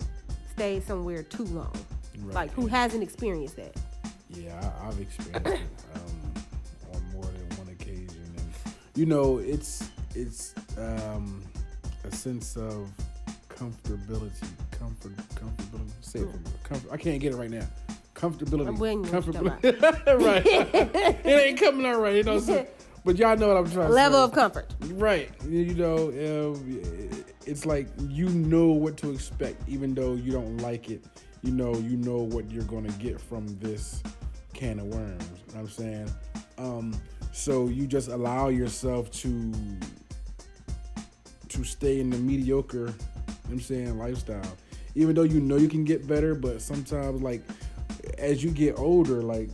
stayed 0.53 0.83
somewhere 0.83 1.21
too 1.21 1.43
long. 1.43 1.75
Right. 2.19 2.33
Like 2.33 2.51
who 2.51 2.65
hasn't 2.67 3.03
experienced 3.03 3.57
that. 3.57 3.75
Yeah, 4.29 4.71
I, 4.81 4.85
have 4.85 4.99
experienced 4.99 5.47
it 5.47 5.61
um, 5.95 6.33
on 6.93 7.11
more 7.11 7.25
than 7.25 7.57
one 7.57 7.67
occasion, 7.67 8.23
and 8.37 8.73
you 8.95 9.05
know, 9.05 9.39
it's 9.39 9.89
it's 10.15 10.55
um, 10.77 11.43
a 12.05 12.11
sense 12.15 12.55
of 12.55 12.89
comfortability, 13.49 14.47
comfort, 14.71 15.15
comfortability. 15.35 15.91
Say 15.99 16.19
it 16.19 16.31
for 16.31 16.37
me. 16.37 16.43
Comfort. 16.63 16.91
I 16.93 16.97
can't 16.97 17.19
get 17.19 17.33
it 17.33 17.35
right 17.35 17.51
now 17.51 17.67
comfortability. 18.29 18.67
I'm 18.67 18.79
waiting 18.79 19.05
comfortability. 19.05 19.81
right. 20.25 20.45
it 20.45 21.25
ain't 21.25 21.59
coming 21.59 21.85
out 21.85 21.99
right, 21.99 22.15
you 22.15 22.23
know. 22.23 22.67
but 23.03 23.17
y'all 23.17 23.37
know 23.37 23.49
what 23.49 23.57
I'm 23.57 23.71
trying 23.71 23.87
to 23.87 23.93
Level 23.93 24.23
of 24.23 24.31
comfort. 24.31 24.73
Right. 24.93 25.29
You 25.47 25.73
know, 25.73 26.09
um, 26.09 27.23
it's 27.45 27.65
like 27.65 27.87
you 28.07 28.29
know 28.29 28.67
what 28.67 28.97
to 28.97 29.11
expect, 29.11 29.67
even 29.67 29.93
though 29.93 30.13
you 30.13 30.31
don't 30.31 30.57
like 30.57 30.89
it. 30.89 31.03
You 31.43 31.51
know, 31.51 31.75
you 31.75 31.97
know 31.97 32.17
what 32.17 32.49
you're 32.49 32.63
going 32.63 32.85
to 32.85 32.93
get 32.93 33.21
from 33.21 33.45
this 33.59 34.01
can 34.53 34.79
of 34.79 34.87
worms. 34.87 35.23
You 35.47 35.53
know 35.53 35.61
what 35.61 35.61
I'm 35.61 35.69
saying? 35.69 36.11
Um, 36.57 37.01
so 37.31 37.67
you 37.67 37.85
just 37.85 38.07
allow 38.07 38.47
yourself 38.49 39.11
to 39.11 39.53
to 41.49 41.63
stay 41.63 41.99
in 41.99 42.09
the 42.09 42.17
mediocre, 42.17 42.77
you 42.77 42.85
know 42.85 42.93
I'm 43.51 43.59
saying, 43.61 43.97
lifestyle 43.97 44.57
even 44.95 45.13
though 45.13 45.23
you 45.23 45.41
know 45.41 45.57
you 45.57 45.67
can 45.67 45.83
get 45.83 46.07
better, 46.07 46.33
but 46.33 46.61
sometimes 46.61 47.21
like 47.21 47.41
as 48.17 48.43
you 48.43 48.51
get 48.51 48.77
older, 48.77 49.21
like 49.21 49.49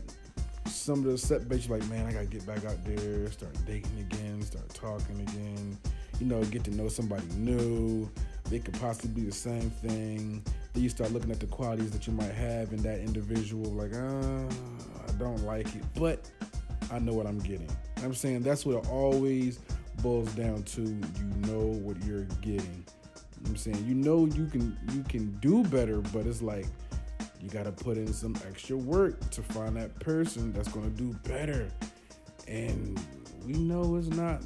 some 0.67 0.99
of 0.99 1.05
the 1.05 1.17
setbacks, 1.17 1.67
you're 1.67 1.77
like, 1.77 1.89
man, 1.89 2.05
I 2.05 2.13
gotta 2.13 2.25
get 2.25 2.45
back 2.45 2.65
out 2.65 2.83
there, 2.85 3.29
start 3.31 3.55
dating 3.65 3.99
again, 3.99 4.41
start 4.41 4.69
talking 4.69 5.19
again, 5.21 5.77
you 6.19 6.25
know, 6.25 6.43
get 6.45 6.63
to 6.65 6.71
know 6.71 6.87
somebody 6.87 7.25
new. 7.35 8.09
They 8.49 8.59
could 8.59 8.79
possibly 8.79 9.21
be 9.21 9.27
the 9.27 9.35
same 9.35 9.69
thing. 9.69 10.43
Then 10.73 10.83
you 10.83 10.89
start 10.89 11.11
looking 11.11 11.31
at 11.31 11.39
the 11.39 11.45
qualities 11.47 11.91
that 11.91 12.07
you 12.07 12.13
might 12.13 12.33
have 12.33 12.73
in 12.73 12.81
that 12.83 12.99
individual, 12.99 13.69
like, 13.71 13.93
uh, 13.93 14.43
I 15.07 15.11
don't 15.17 15.43
like 15.45 15.67
it, 15.75 15.83
but 15.95 16.29
I 16.91 16.99
know 16.99 17.13
what 17.13 17.25
I'm 17.25 17.39
getting. 17.39 17.69
I'm 18.03 18.13
saying 18.13 18.41
that's 18.41 18.65
what 18.65 18.83
it 18.83 18.89
always 18.89 19.59
boils 20.01 20.31
down 20.33 20.63
to. 20.63 20.81
You 20.81 21.47
know 21.47 21.79
what 21.81 22.03
you're 22.03 22.25
getting. 22.41 22.85
I'm 23.45 23.55
saying 23.55 23.83
you 23.87 23.95
know 23.95 24.25
you 24.25 24.45
can 24.47 24.77
you 24.93 25.03
can 25.03 25.31
do 25.39 25.63
better, 25.63 26.01
but 26.01 26.25
it's 26.25 26.41
like 26.41 26.67
you 27.41 27.49
got 27.49 27.63
to 27.63 27.71
put 27.71 27.97
in 27.97 28.13
some 28.13 28.35
extra 28.47 28.77
work 28.77 29.29
to 29.31 29.41
find 29.41 29.75
that 29.75 29.99
person 29.99 30.53
that's 30.53 30.67
going 30.69 30.89
to 30.89 30.97
do 30.97 31.13
better. 31.27 31.69
And 32.47 32.99
we 33.45 33.53
know 33.53 33.95
it's 33.95 34.07
not 34.07 34.41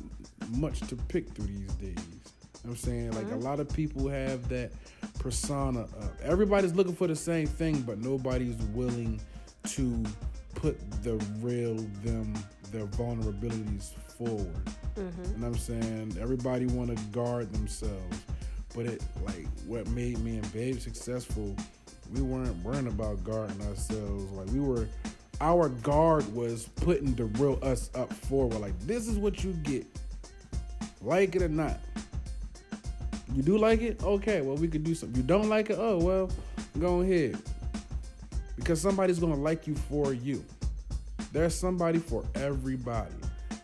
much 0.52 0.80
to 0.82 0.96
pick 0.96 1.30
through 1.30 1.48
these 1.48 1.74
days. 1.74 1.98
I'm 2.64 2.76
saying 2.76 3.12
like 3.12 3.26
mm-hmm. 3.26 3.36
a 3.36 3.40
lot 3.40 3.60
of 3.60 3.70
people 3.70 4.08
have 4.08 4.48
that 4.50 4.72
persona 5.20 5.82
up. 5.82 6.20
Everybody's 6.24 6.74
looking 6.74 6.96
for 6.96 7.08
the 7.08 7.16
same 7.16 7.48
thing, 7.48 7.82
but 7.82 8.00
nobody's 8.00 8.56
willing 8.74 9.22
to 9.66 10.04
put 10.56 10.78
the 11.04 11.16
real 11.42 11.76
them, 12.04 12.34
their 12.72 12.86
vulnerabilities 12.88 13.94
forward. 14.18 14.66
Mm-hmm. 14.96 15.36
And 15.36 15.46
I'm 15.46 15.58
saying 15.58 16.18
everybody 16.20 16.66
want 16.66 16.96
to 16.96 17.04
guard 17.06 17.54
themselves, 17.54 18.24
but 18.74 18.86
it 18.86 19.04
like 19.26 19.48
what 19.68 19.88
made 19.90 20.18
me 20.20 20.38
and 20.38 20.54
Babe 20.54 20.80
successful 20.80 21.56
we 22.14 22.22
weren't 22.22 22.56
worrying 22.64 22.88
about 22.88 23.24
guarding 23.24 23.62
ourselves. 23.68 24.32
Like 24.32 24.48
we 24.52 24.60
were, 24.60 24.88
our 25.42 25.70
guard 25.70 26.32
was 26.34 26.70
putting 26.76 27.14
the 27.16 27.26
real 27.26 27.60
us 27.62 27.90
up 27.96 28.12
forward. 28.14 28.60
Like 28.60 28.78
this 28.82 29.08
is 29.08 29.18
what 29.18 29.44
you 29.44 29.54
get, 29.64 29.86
like 31.02 31.36
it 31.36 31.42
or 31.42 31.50
not. 31.50 31.80
You 33.34 33.42
do 33.42 33.58
like 33.58 33.82
it, 33.82 34.02
okay. 34.04 34.42
Well, 34.42 34.56
we 34.56 34.68
could 34.68 34.84
do 34.84 34.96
something. 34.96 35.18
You 35.18 35.24
don't 35.24 35.50
like 35.50 35.70
it, 35.70 35.78
oh 35.80 35.98
well, 35.98 36.30
go 36.80 37.02
ahead. 37.02 37.38
Because 38.56 38.80
somebody's 38.80 39.20
gonna 39.20 39.36
like 39.36 39.68
you 39.68 39.76
for 39.76 40.14
you. 40.14 40.44
There's 41.34 41.54
somebody 41.54 42.00
for 42.00 42.24
everybody, 42.36 43.14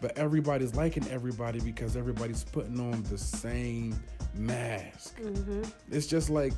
but 0.02 0.18
everybody's 0.18 0.76
liking 0.76 1.08
everybody 1.10 1.62
because 1.62 1.96
everybody's 1.96 2.44
putting 2.44 2.80
on 2.80 3.04
the 3.04 3.18
same 3.18 3.98
mask. 4.36 5.20
Mm-hmm. 5.22 5.64
It's 5.90 6.08
just 6.08 6.30
like 6.30 6.54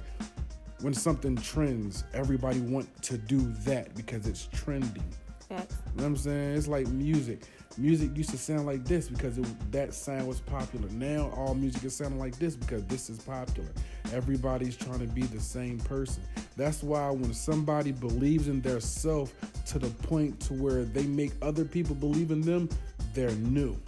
when 0.84 0.94
something 0.94 1.38
trends, 1.38 2.04
everybody 2.14 2.60
want 2.60 3.02
to 3.04 3.18
do 3.18 3.40
that 3.64 3.96
because 3.96 4.28
it's 4.28 4.50
trending. 4.52 5.04
Facts. 5.48 5.78
You 5.86 5.92
know 5.96 6.04
what 6.04 6.10
I'm 6.10 6.18
saying? 6.18 6.58
It's 6.58 6.68
like 6.68 6.88
music. 6.88 7.44
Music 7.78 8.16
used 8.16 8.32
to 8.32 8.38
sound 8.38 8.66
like 8.66 8.84
this 8.84 9.08
because 9.08 9.38
it, 9.38 9.72
that 9.72 9.94
sound 9.94 10.28
was 10.28 10.42
popular. 10.42 10.90
Now 10.90 11.32
all 11.38 11.56
music 11.56 11.86
is 11.86 11.96
sounding 11.96 12.20
like 12.20 12.38
this 12.38 12.58
because 12.58 12.86
this 12.86 13.10
is 13.10 13.18
popular. 13.20 13.70
Everybody's 14.12 14.76
trying 14.76 15.00
to 15.00 15.08
be 15.08 15.22
the 15.22 15.40
same 15.40 15.80
person. 15.80 16.22
That's 16.58 16.84
why 16.84 17.10
when 17.12 17.34
somebody 17.34 17.94
believes 17.94 18.50
in 18.50 18.60
their 18.60 18.82
self 18.82 19.34
to 19.68 19.80
the 19.80 19.90
point 19.90 20.38
to 20.42 20.54
where 20.54 20.84
they 20.84 21.06
make 21.06 21.32
other 21.42 21.64
people 21.64 21.96
believe 21.96 22.30
in 22.30 22.42
them, 22.42 22.68
they're 23.14 23.32
new. 23.32 23.62
You 23.62 23.70
know 23.70 23.80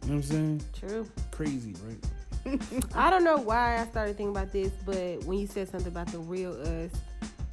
what 0.00 0.10
I'm 0.10 0.22
saying? 0.22 0.62
True. 0.74 1.08
Crazy, 1.30 1.74
right? 1.86 2.04
I 2.94 3.10
don't 3.10 3.24
know 3.24 3.38
why 3.38 3.80
I 3.80 3.86
started 3.86 4.16
thinking 4.16 4.36
about 4.36 4.52
this, 4.52 4.70
but 4.84 5.24
when 5.24 5.38
you 5.38 5.46
said 5.46 5.68
something 5.68 5.88
about 5.88 6.08
the 6.08 6.18
real 6.18 6.52
us, 6.52 6.90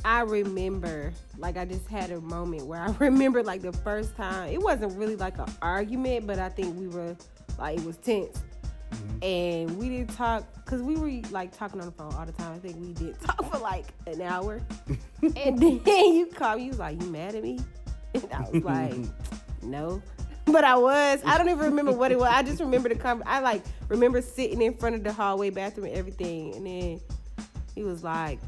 I 0.04 0.22
remember, 0.22 1.14
like, 1.38 1.58
I 1.58 1.66
just 1.66 1.88
had 1.88 2.12
a 2.12 2.20
moment 2.22 2.66
where 2.66 2.82
I 2.82 2.96
remember, 3.00 3.44
like, 3.44 3.62
the 3.62 3.74
first 3.74 4.16
time. 4.16 4.50
It 4.50 4.62
wasn't 4.62 4.98
really 4.98 5.16
like 5.16 5.38
an 5.38 5.52
argument, 5.62 6.28
but 6.28 6.40
I 6.40 6.50
think 6.50 6.78
we 6.78 6.88
were, 6.88 7.16
like, 7.58 7.80
it 7.80 7.86
was 7.86 7.98
tense. 7.98 8.42
Mm-hmm. 8.92 9.24
And 9.24 9.78
we 9.78 9.90
didn't 9.90 10.14
talk, 10.16 10.44
because 10.56 10.82
we 10.82 10.96
were, 10.96 11.12
like, 11.32 11.56
talking 11.56 11.80
on 11.80 11.86
the 11.86 11.94
phone 11.94 12.14
all 12.14 12.26
the 12.26 12.32
time. 12.34 12.54
I 12.54 12.60
think 12.60 12.78
we 12.80 12.94
did 12.94 13.20
talk 13.22 13.50
for, 13.52 13.60
like, 13.60 13.86
an 14.08 14.22
hour. 14.22 14.62
and 15.22 15.58
then 15.60 16.14
you 16.14 16.28
called 16.34 16.58
me, 16.58 16.66
you 16.66 16.70
was 16.72 16.80
like, 16.80 17.02
You 17.02 17.10
mad 17.10 17.36
at 17.36 17.44
me? 17.44 17.60
And 18.14 18.28
I 18.34 18.50
was 18.50 18.64
like, 18.64 18.96
No. 19.62 20.02
but 20.46 20.64
I 20.64 20.76
was. 20.76 21.22
I 21.26 21.38
don't 21.38 21.50
even 21.50 21.66
remember 21.66 21.92
what 21.92 22.12
it 22.12 22.20
was. 22.20 22.30
I 22.32 22.44
just 22.44 22.60
remember 22.60 22.90
the 22.90 22.96
con- 22.96 23.24
I 23.26 23.40
like 23.40 23.64
remember 23.90 24.22
sitting 24.22 24.62
in 24.62 24.74
front 24.74 24.96
of 24.96 25.04
the 25.04 25.12
hallway 25.12 25.50
bathroom 25.50 25.88
and 25.88 25.96
everything, 25.96 26.56
and 26.56 26.66
then 26.66 27.02
he 27.76 27.84
was 27.84 28.04
like, 28.04 28.40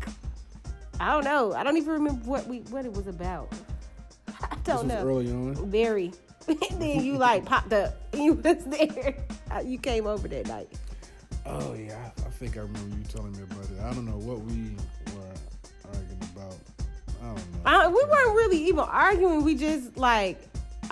I 0.99 1.11
don't 1.11 1.23
know. 1.23 1.53
I 1.53 1.63
don't 1.63 1.77
even 1.77 1.93
remember 1.93 2.23
what 2.25 2.47
we 2.47 2.59
what 2.59 2.85
it 2.85 2.93
was 2.93 3.07
about. 3.07 3.53
I 4.41 4.55
don't 4.63 4.87
know. 4.87 5.05
Early 5.05 5.31
on. 5.31 5.69
Very. 5.69 6.13
then 6.47 7.03
you 7.03 7.17
like 7.17 7.45
popped 7.45 7.73
up. 7.73 7.95
You 8.13 8.33
was 8.33 8.63
there. 8.65 9.15
Uh, 9.51 9.59
you 9.59 9.77
came 9.77 10.07
over 10.07 10.27
that 10.27 10.47
night. 10.47 10.69
Oh 11.45 11.73
yeah, 11.73 11.97
I, 11.97 12.27
I 12.27 12.29
think 12.31 12.57
I 12.57 12.61
remember 12.61 12.97
you 12.97 13.03
telling 13.03 13.33
me 13.33 13.43
about 13.43 13.65
it. 13.65 13.79
I 13.81 13.93
don't 13.93 14.05
know 14.05 14.17
what 14.17 14.39
we 14.39 14.75
were 15.15 15.93
arguing 15.93 16.19
about. 16.35 16.55
I 17.21 17.25
don't 17.27 17.35
know. 17.35 17.61
I, 17.65 17.87
we 17.87 17.93
weren't 17.93 18.35
really 18.35 18.65
even 18.65 18.79
arguing. 18.79 19.43
We 19.43 19.55
just 19.55 19.95
like 19.97 20.41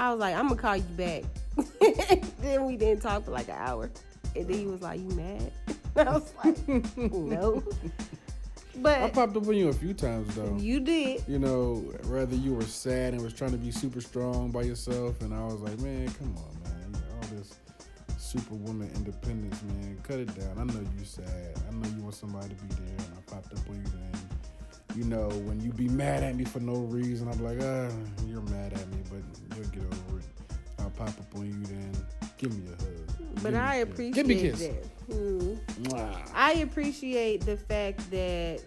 I 0.01 0.09
was 0.09 0.19
like, 0.19 0.35
I'm 0.35 0.47
gonna 0.47 0.59
call 0.59 0.77
you 0.77 0.83
back. 0.97 1.23
then 2.41 2.65
we 2.65 2.75
didn't 2.75 3.03
talk 3.03 3.23
for 3.23 3.29
like 3.29 3.49
an 3.49 3.57
hour. 3.59 3.91
And 4.35 4.47
then 4.47 4.57
he 4.57 4.65
was 4.65 4.81
like, 4.81 4.99
You 4.99 5.09
mad? 5.09 5.51
I 5.95 6.03
was 6.05 6.33
like, 6.43 6.67
No. 6.97 7.63
But 8.77 8.99
I 8.99 9.09
popped 9.11 9.37
up 9.37 9.47
on 9.47 9.55
you 9.55 9.69
a 9.69 9.73
few 9.73 9.93
times 9.93 10.33
though. 10.33 10.57
You 10.57 10.79
did. 10.79 11.23
You 11.27 11.37
know, 11.37 11.85
rather 12.05 12.35
you 12.35 12.55
were 12.55 12.63
sad 12.63 13.13
and 13.13 13.21
was 13.21 13.33
trying 13.33 13.51
to 13.51 13.59
be 13.59 13.69
super 13.69 14.01
strong 14.01 14.49
by 14.49 14.63
yourself, 14.63 15.21
and 15.21 15.35
I 15.35 15.45
was 15.45 15.59
like, 15.59 15.77
man, 15.81 16.09
come 16.13 16.35
on, 16.35 16.63
man, 16.63 17.03
all 17.13 17.37
this 17.37 17.59
superwoman 18.17 18.89
independence, 18.95 19.61
man, 19.61 19.99
cut 20.01 20.17
it 20.17 20.33
down. 20.39 20.57
I 20.57 20.63
know 20.63 20.79
you 20.97 21.05
sad. 21.05 21.61
I 21.67 21.73
know 21.73 21.95
you 21.95 22.01
want 22.01 22.15
somebody 22.15 22.55
to 22.55 22.55
be 22.55 22.73
there, 22.73 23.05
and 23.05 23.17
I 23.17 23.31
popped 23.31 23.53
up 23.53 23.69
on 23.69 23.75
you 23.75 23.83
then 23.83 24.30
you 24.95 25.05
know, 25.05 25.29
when 25.29 25.59
you 25.61 25.71
be 25.71 25.87
mad 25.87 26.23
at 26.23 26.35
me 26.35 26.43
for 26.45 26.59
no 26.59 26.75
reason, 26.75 27.27
I'm 27.27 27.43
like, 27.43 27.57
ah, 27.61 27.89
you're 28.27 28.41
mad 28.41 28.73
at 28.73 28.87
me, 28.89 28.97
but 29.09 29.57
you'll 29.57 29.67
get 29.67 29.83
over 29.83 30.19
it. 30.19 30.25
I'll 30.79 30.89
pop 30.91 31.09
up 31.09 31.35
on 31.35 31.45
you 31.45 31.63
then. 31.65 31.91
Give 32.37 32.57
me 32.57 32.65
a 32.67 32.83
hug. 32.83 33.43
But 33.43 33.55
I 33.55 33.75
appreciate 33.75 34.13
Give 34.13 34.27
me 34.27 34.47
a 34.47 34.51
kiss. 34.51 34.67
that. 34.67 35.09
Mm. 35.09 36.31
I 36.33 36.53
appreciate 36.53 37.45
the 37.45 37.57
fact 37.57 38.09
that 38.11 38.61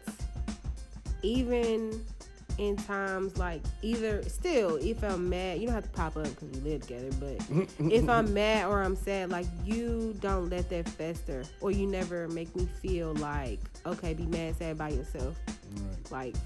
even 1.23 2.05
in 2.59 2.77
times 2.77 3.37
like 3.37 3.61
either 3.83 4.23
still 4.29 4.77
if 4.77 5.03
i'm 5.03 5.29
mad 5.29 5.59
you 5.59 5.67
don't 5.67 5.75
have 5.75 5.83
to 5.83 5.91
pop 5.91 6.17
up 6.17 6.23
because 6.25 6.49
we 6.51 6.71
live 6.71 6.81
together 6.83 7.11
but 7.19 7.67
if 7.93 8.09
i'm 8.09 8.33
mad 8.33 8.67
or 8.67 8.81
i'm 8.83 8.95
sad 8.95 9.29
like 9.31 9.47
you 9.65 10.17
don't 10.21 10.49
let 10.51 10.69
that 10.71 10.89
fester 10.89 11.43
or 11.61 11.73
you 11.73 11.87
never 11.87 12.29
make 12.29 12.55
me 12.55 12.69
feel 12.81 13.13
like 13.15 13.59
okay 13.87 14.15
be 14.15 14.27
mad 14.27 14.55
sad 14.57 14.79
by 14.79 14.89
yourself 14.89 15.37
right. 15.83 16.11
like 16.11 16.37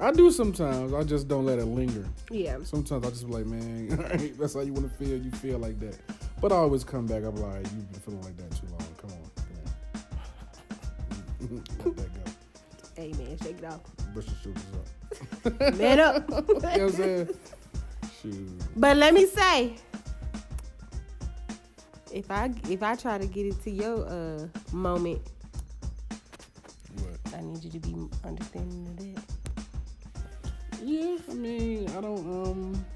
I 0.00 0.12
do 0.12 0.30
sometimes. 0.30 0.92
I 0.94 1.02
just 1.02 1.26
don't 1.26 1.44
let 1.44 1.58
it 1.58 1.64
linger. 1.64 2.04
Yeah. 2.30 2.58
Sometimes 2.62 3.04
I 3.04 3.10
just 3.10 3.26
be 3.26 3.32
like, 3.32 3.46
man, 3.46 3.88
that's 4.38 4.54
how 4.54 4.60
you 4.60 4.72
want 4.72 4.88
to 4.90 5.04
feel. 5.04 5.18
You 5.18 5.30
feel 5.32 5.58
like 5.58 5.80
that. 5.80 5.98
But 6.40 6.52
I 6.52 6.56
always 6.56 6.84
come 6.84 7.06
back. 7.06 7.24
I'm 7.24 7.34
like, 7.34 7.64
you've 7.64 7.90
been 7.90 8.00
feeling 8.00 8.22
like 8.22 8.36
that 8.36 8.50
too 8.52 8.66
long. 8.70 8.86
Come 9.00 9.10
on. 9.10 9.28
Let 11.84 11.96
that 11.96 12.24
go. 12.24 12.30
Hey, 12.96 13.12
man, 13.12 13.38
shake 13.42 13.58
it 13.58 13.64
off. 13.64 13.80
Brush 14.12 14.26
your 14.26 14.54
shoulders 14.54 14.64
up. 14.74 15.76
Man 15.76 16.00
up. 16.00 16.28
you 16.30 16.36
know 16.36 16.54
what 16.54 16.80
I'm 16.80 16.90
saying? 16.90 17.28
Shoot. 18.22 18.62
But 18.76 18.96
let 18.96 19.14
me 19.14 19.26
say, 19.26 19.74
if 22.12 22.30
I 22.30 22.52
if 22.68 22.82
I 22.82 22.94
try 22.96 23.18
to 23.18 23.26
get 23.26 23.46
into 23.46 23.70
your 23.70 24.06
uh 24.08 24.46
moment, 24.72 25.20
need 27.58 27.72
you 27.74 27.80
to 27.80 27.88
be 27.88 28.08
understanding 28.24 28.86
of 28.86 28.96
that. 28.96 29.22
Yeah, 30.84 31.16
I 31.30 31.34
mean, 31.34 31.88
I 31.90 32.00
don't 32.00 32.46
um. 32.46 32.86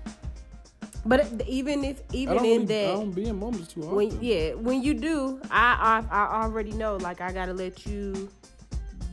But 1.04 1.42
even 1.48 1.84
if 1.84 2.02
even 2.12 2.36
in 2.38 2.42
really, 2.42 2.64
that, 2.66 2.90
I 2.90 2.92
don't 2.92 3.10
be 3.10 3.26
in 3.26 3.38
moments 3.38 3.72
too 3.72 3.80
often. 3.80 3.96
When, 3.96 4.22
yeah, 4.22 4.54
when 4.54 4.82
you 4.82 4.94
do, 4.94 5.40
I, 5.50 6.04
I 6.10 6.16
I 6.16 6.42
already 6.44 6.72
know. 6.72 6.96
Like 6.96 7.20
I 7.20 7.32
gotta 7.32 7.52
let 7.52 7.86
you 7.86 8.30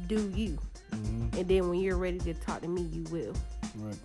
do 0.07 0.29
you. 0.35 0.59
Mm-hmm. 0.91 1.39
And 1.39 1.47
then 1.47 1.69
when 1.69 1.79
you're 1.79 1.97
ready 1.97 2.19
to 2.19 2.33
talk 2.35 2.61
to 2.61 2.67
me, 2.67 2.83
you 2.83 3.03
will. 3.05 3.33
Right. 3.77 3.97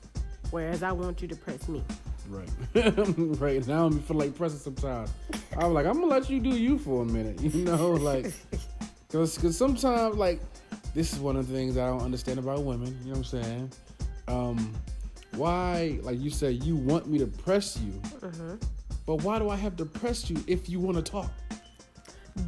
Whereas 0.50 0.82
I 0.82 0.92
want 0.92 1.20
you 1.20 1.28
to 1.28 1.36
press 1.36 1.68
me. 1.68 1.84
Right. 2.28 2.48
right. 3.40 3.66
Now 3.66 3.86
I'm 3.86 4.00
feel 4.00 4.16
like 4.16 4.34
pressing 4.34 4.60
sometimes. 4.60 5.10
I'm 5.58 5.74
like, 5.74 5.84
I'm 5.84 5.94
gonna 5.94 6.06
let 6.06 6.30
you 6.30 6.40
do 6.40 6.50
you 6.50 6.78
for 6.78 7.02
a 7.02 7.06
minute. 7.06 7.40
You 7.42 7.64
know, 7.64 7.90
like, 7.90 8.32
cause, 9.12 9.36
cause 9.36 9.58
sometimes 9.58 10.16
like 10.16 10.40
this 10.94 11.12
is 11.12 11.18
one 11.18 11.36
of 11.36 11.48
the 11.48 11.54
things 11.54 11.76
I 11.76 11.86
don't 11.86 12.02
understand 12.02 12.38
about 12.38 12.62
women. 12.62 12.96
You 13.02 13.12
know 13.12 13.18
what 13.18 13.34
I'm 13.34 13.42
saying? 13.42 13.72
Um, 14.28 14.72
why, 15.32 15.98
like 16.02 16.20
you 16.20 16.30
said, 16.30 16.62
you 16.62 16.76
want 16.76 17.06
me 17.08 17.18
to 17.18 17.26
press 17.26 17.78
you, 17.78 17.92
mm-hmm. 17.92 18.54
but 19.04 19.22
why 19.22 19.38
do 19.38 19.50
I 19.50 19.56
have 19.56 19.76
to 19.76 19.84
press 19.84 20.30
you 20.30 20.42
if 20.46 20.68
you 20.68 20.80
want 20.80 20.96
to 20.96 21.02
talk? 21.02 21.30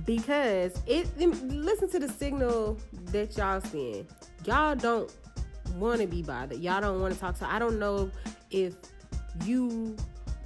because 0.04 0.80
it 0.86 1.08
listen 1.18 1.88
to 1.90 1.98
the 1.98 2.08
signal 2.08 2.78
that 3.06 3.36
y'all 3.36 3.60
seeing. 3.60 4.06
Y'all 4.44 4.74
don't 4.74 5.14
want 5.74 6.00
to 6.00 6.06
be 6.06 6.22
bothered. 6.22 6.58
Y'all 6.58 6.80
don't 6.80 7.00
want 7.00 7.14
to 7.14 7.20
talk. 7.20 7.36
So 7.36 7.46
I 7.46 7.58
don't 7.58 7.78
know 7.78 8.10
if 8.50 8.74
you 9.44 9.96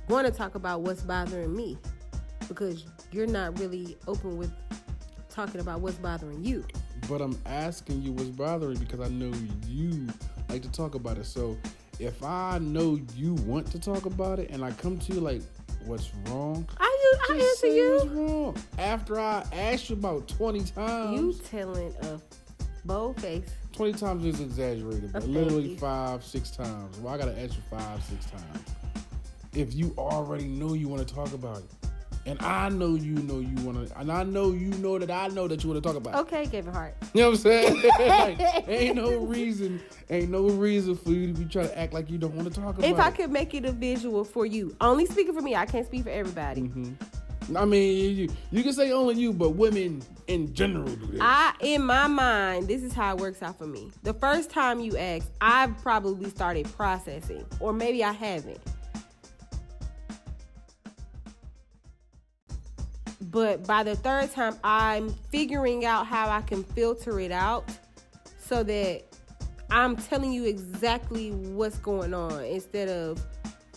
want 0.08 0.26
to 0.26 0.32
talk 0.32 0.54
about 0.54 0.82
what's 0.82 1.02
bothering 1.02 1.54
me 1.54 1.78
because 2.48 2.84
you're 3.12 3.26
not 3.26 3.58
really 3.58 3.96
open 4.06 4.36
with 4.36 4.52
talking 5.28 5.60
about 5.60 5.80
what's 5.80 5.96
bothering 5.96 6.42
you. 6.44 6.64
But 7.10 7.20
I'm 7.20 7.36
asking 7.44 8.02
you 8.02 8.12
what's 8.12 8.28
bothering 8.28 8.78
because 8.78 9.00
I 9.00 9.08
know 9.08 9.32
you 9.66 10.06
like 10.48 10.62
to 10.62 10.70
talk 10.70 10.94
about 10.94 11.18
it. 11.18 11.26
So 11.26 11.58
if 11.98 12.22
I 12.22 12.58
know 12.58 13.00
you 13.16 13.34
want 13.34 13.66
to 13.72 13.80
talk 13.80 14.06
about 14.06 14.38
it 14.38 14.50
and 14.50 14.64
I 14.64 14.70
come 14.70 14.96
to 14.96 15.14
you 15.14 15.20
like, 15.20 15.42
what's 15.86 16.12
wrong? 16.26 16.68
I, 16.78 17.16
I 17.28 17.34
answer 17.34 17.66
you. 17.66 17.96
What's 17.96 18.10
wrong? 18.12 18.56
After 18.78 19.18
I 19.18 19.44
asked 19.52 19.90
you 19.90 19.96
about 19.96 20.28
20 20.28 20.60
times. 20.60 21.20
You 21.20 21.32
telling 21.50 21.92
a 22.02 22.20
bold 22.84 23.20
face. 23.20 23.42
20 23.72 23.92
times 23.94 24.24
is 24.24 24.40
exaggerated, 24.40 25.12
but 25.12 25.26
literally 25.26 25.76
five, 25.78 26.22
six 26.24 26.52
times. 26.52 26.96
Well, 26.98 27.12
I 27.12 27.18
got 27.18 27.24
to 27.24 27.42
ask 27.42 27.56
you 27.56 27.62
five, 27.76 28.04
six 28.04 28.26
times. 28.26 28.64
If 29.52 29.74
you 29.74 29.92
already 29.98 30.44
know 30.44 30.74
you 30.74 30.86
want 30.86 31.06
to 31.06 31.12
talk 31.12 31.32
about 31.32 31.58
it. 31.58 31.79
And 32.26 32.40
I 32.42 32.68
know 32.68 32.96
you 32.96 33.14
know 33.14 33.38
you 33.38 33.54
want 33.64 33.88
to, 33.88 33.98
and 33.98 34.12
I 34.12 34.24
know 34.24 34.52
you 34.52 34.68
know 34.74 34.98
that 34.98 35.10
I 35.10 35.28
know 35.28 35.48
that 35.48 35.64
you 35.64 35.70
want 35.70 35.82
to 35.82 35.88
talk 35.88 35.96
about. 35.96 36.16
Okay, 36.16 36.42
give 36.42 36.52
Kevin 36.52 36.74
Hart. 36.74 36.94
You 37.14 37.22
know 37.22 37.30
what 37.30 37.36
I'm 37.36 37.40
saying? 37.40 37.82
like, 37.98 38.68
ain't 38.68 38.96
no 38.96 39.16
reason, 39.16 39.80
ain't 40.10 40.30
no 40.30 40.48
reason 40.48 40.96
for 40.96 41.12
you 41.12 41.28
to 41.28 41.32
be 41.32 41.46
trying 41.46 41.68
to 41.68 41.78
act 41.78 41.94
like 41.94 42.10
you 42.10 42.18
don't 42.18 42.34
want 42.34 42.52
to 42.52 42.60
talk 42.60 42.76
about. 42.78 42.84
If 42.84 42.98
I 42.98 43.10
could 43.10 43.30
make 43.30 43.54
it 43.54 43.64
a 43.64 43.72
visual 43.72 44.24
for 44.24 44.44
you, 44.44 44.76
only 44.82 45.06
speaking 45.06 45.32
for 45.32 45.40
me, 45.40 45.56
I 45.56 45.64
can't 45.64 45.86
speak 45.86 46.04
for 46.04 46.10
everybody. 46.10 46.62
Mm-hmm. 46.62 47.56
I 47.56 47.64
mean, 47.64 48.16
you, 48.16 48.28
you 48.50 48.62
can 48.62 48.72
say 48.72 48.92
only 48.92 49.14
you, 49.16 49.32
but 49.32 49.50
women 49.50 50.02
in 50.28 50.54
general 50.54 50.84
do 50.84 51.06
this. 51.06 51.20
I, 51.20 51.54
in 51.60 51.84
my 51.84 52.06
mind, 52.06 52.68
this 52.68 52.82
is 52.82 52.92
how 52.92 53.16
it 53.16 53.20
works 53.20 53.42
out 53.42 53.58
for 53.58 53.66
me. 53.66 53.90
The 54.02 54.14
first 54.14 54.50
time 54.50 54.80
you 54.80 54.96
ask, 54.96 55.26
I've 55.40 55.76
probably 55.78 56.30
started 56.30 56.70
processing, 56.76 57.44
or 57.58 57.72
maybe 57.72 58.04
I 58.04 58.12
haven't. 58.12 58.60
But 63.30 63.66
by 63.66 63.84
the 63.84 63.94
third 63.94 64.32
time, 64.32 64.56
I'm 64.64 65.10
figuring 65.30 65.84
out 65.84 66.06
how 66.06 66.28
I 66.28 66.40
can 66.42 66.64
filter 66.64 67.20
it 67.20 67.30
out 67.30 67.64
so 68.38 68.64
that 68.64 69.04
I'm 69.70 69.96
telling 69.96 70.32
you 70.32 70.44
exactly 70.44 71.30
what's 71.30 71.78
going 71.78 72.12
on 72.12 72.44
instead 72.44 72.88
of 72.88 73.24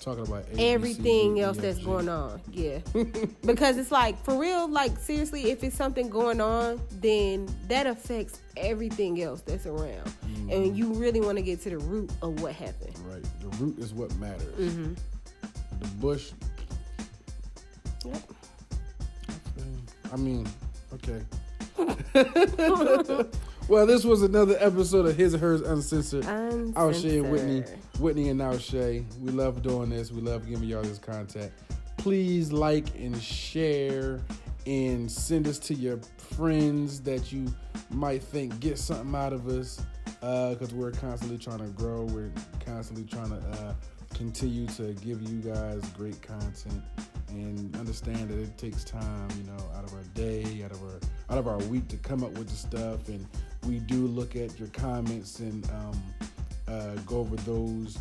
talking 0.03 0.27
about 0.27 0.45
A, 0.53 0.71
everything 0.71 1.39
else 1.39 1.57
that's 1.57 1.79
going 1.79 2.09
on. 2.09 2.41
Yeah. 2.51 2.79
because 3.45 3.77
it's 3.77 3.91
like 3.91 4.21
for 4.23 4.39
real, 4.39 4.67
like 4.67 4.97
seriously, 4.97 5.51
if 5.51 5.63
it's 5.63 5.75
something 5.75 6.09
going 6.09 6.41
on, 6.41 6.81
then 6.99 7.47
that 7.67 7.85
affects 7.85 8.39
everything 8.57 9.21
else 9.21 9.41
that's 9.41 9.65
around. 9.65 10.05
Mm-hmm. 10.05 10.49
And 10.49 10.77
you 10.77 10.93
really 10.93 11.21
want 11.21 11.37
to 11.37 11.43
get 11.43 11.61
to 11.61 11.69
the 11.69 11.77
root 11.77 12.11
of 12.21 12.41
what 12.41 12.53
happened. 12.53 12.97
Right. 13.05 13.23
The 13.39 13.47
root 13.63 13.77
is 13.79 13.93
what 13.93 14.13
matters. 14.15 14.55
Mm-hmm. 14.55 14.93
The 15.79 15.87
bush. 15.99 16.31
Yep. 18.05 18.21
I 20.13 20.15
mean, 20.15 20.47
okay. 20.93 21.23
well, 23.67 23.87
this 23.87 24.05
was 24.05 24.21
another 24.21 24.55
episode 24.59 25.07
of 25.07 25.17
His 25.17 25.33
or 25.33 25.39
Hers 25.39 25.61
Uncensored. 25.61 26.23
I'll 26.75 26.93
Shay 26.93 27.17
and 27.17 27.31
Whitney, 27.31 27.63
Whitney 27.97 28.29
and 28.29 28.61
Shay. 28.61 29.05
We 29.19 29.31
love 29.31 29.63
doing 29.63 29.89
this. 29.89 30.11
We 30.11 30.21
love 30.21 30.47
giving 30.47 30.69
y'all 30.69 30.83
this 30.83 30.99
content. 30.99 31.51
Please 31.97 32.51
like 32.51 32.93
and 32.95 33.19
share 33.19 34.21
and 34.67 35.11
send 35.11 35.47
us 35.47 35.57
to 35.59 35.73
your 35.73 35.99
friends 36.35 37.01
that 37.01 37.31
you 37.31 37.51
might 37.89 38.21
think 38.21 38.59
get 38.59 38.77
something 38.77 39.15
out 39.15 39.33
of 39.33 39.47
us. 39.47 39.81
Because 40.19 40.75
we're 40.75 40.91
constantly 40.91 41.39
trying 41.39 41.57
to 41.57 41.69
grow. 41.69 42.03
We're 42.03 42.31
constantly 42.63 43.05
trying 43.05 43.31
to 43.31 43.49
uh, 43.49 43.73
continue 44.13 44.67
to 44.67 44.93
give 44.93 45.23
you 45.23 45.39
guys 45.39 45.81
great 45.97 46.21
content 46.21 46.83
and 47.33 47.75
understand 47.75 48.29
that 48.29 48.39
it 48.39 48.57
takes 48.57 48.83
time, 48.83 49.27
you 49.37 49.43
know, 49.43 49.57
out 49.75 49.83
of 49.83 49.93
our 49.93 50.03
day, 50.13 50.61
out 50.63 50.71
of 50.71 50.81
our 50.83 50.99
out 51.29 51.37
of 51.37 51.47
our 51.47 51.57
week 51.69 51.87
to 51.89 51.97
come 51.97 52.23
up 52.23 52.31
with 52.37 52.49
the 52.49 52.55
stuff. 52.55 53.07
And 53.09 53.25
we 53.65 53.79
do 53.79 54.07
look 54.07 54.35
at 54.35 54.59
your 54.59 54.69
comments 54.69 55.39
and 55.39 55.67
um, 55.71 56.03
uh, 56.67 56.95
go 57.05 57.17
over 57.17 57.35
those. 57.37 57.97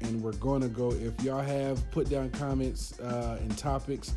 And 0.00 0.22
we're 0.22 0.32
going 0.32 0.60
to 0.60 0.68
go 0.68 0.92
if 0.92 1.22
y'all 1.22 1.40
have 1.40 1.90
put 1.90 2.10
down 2.10 2.30
comments 2.30 2.98
uh, 3.00 3.38
and 3.40 3.56
topics. 3.56 4.14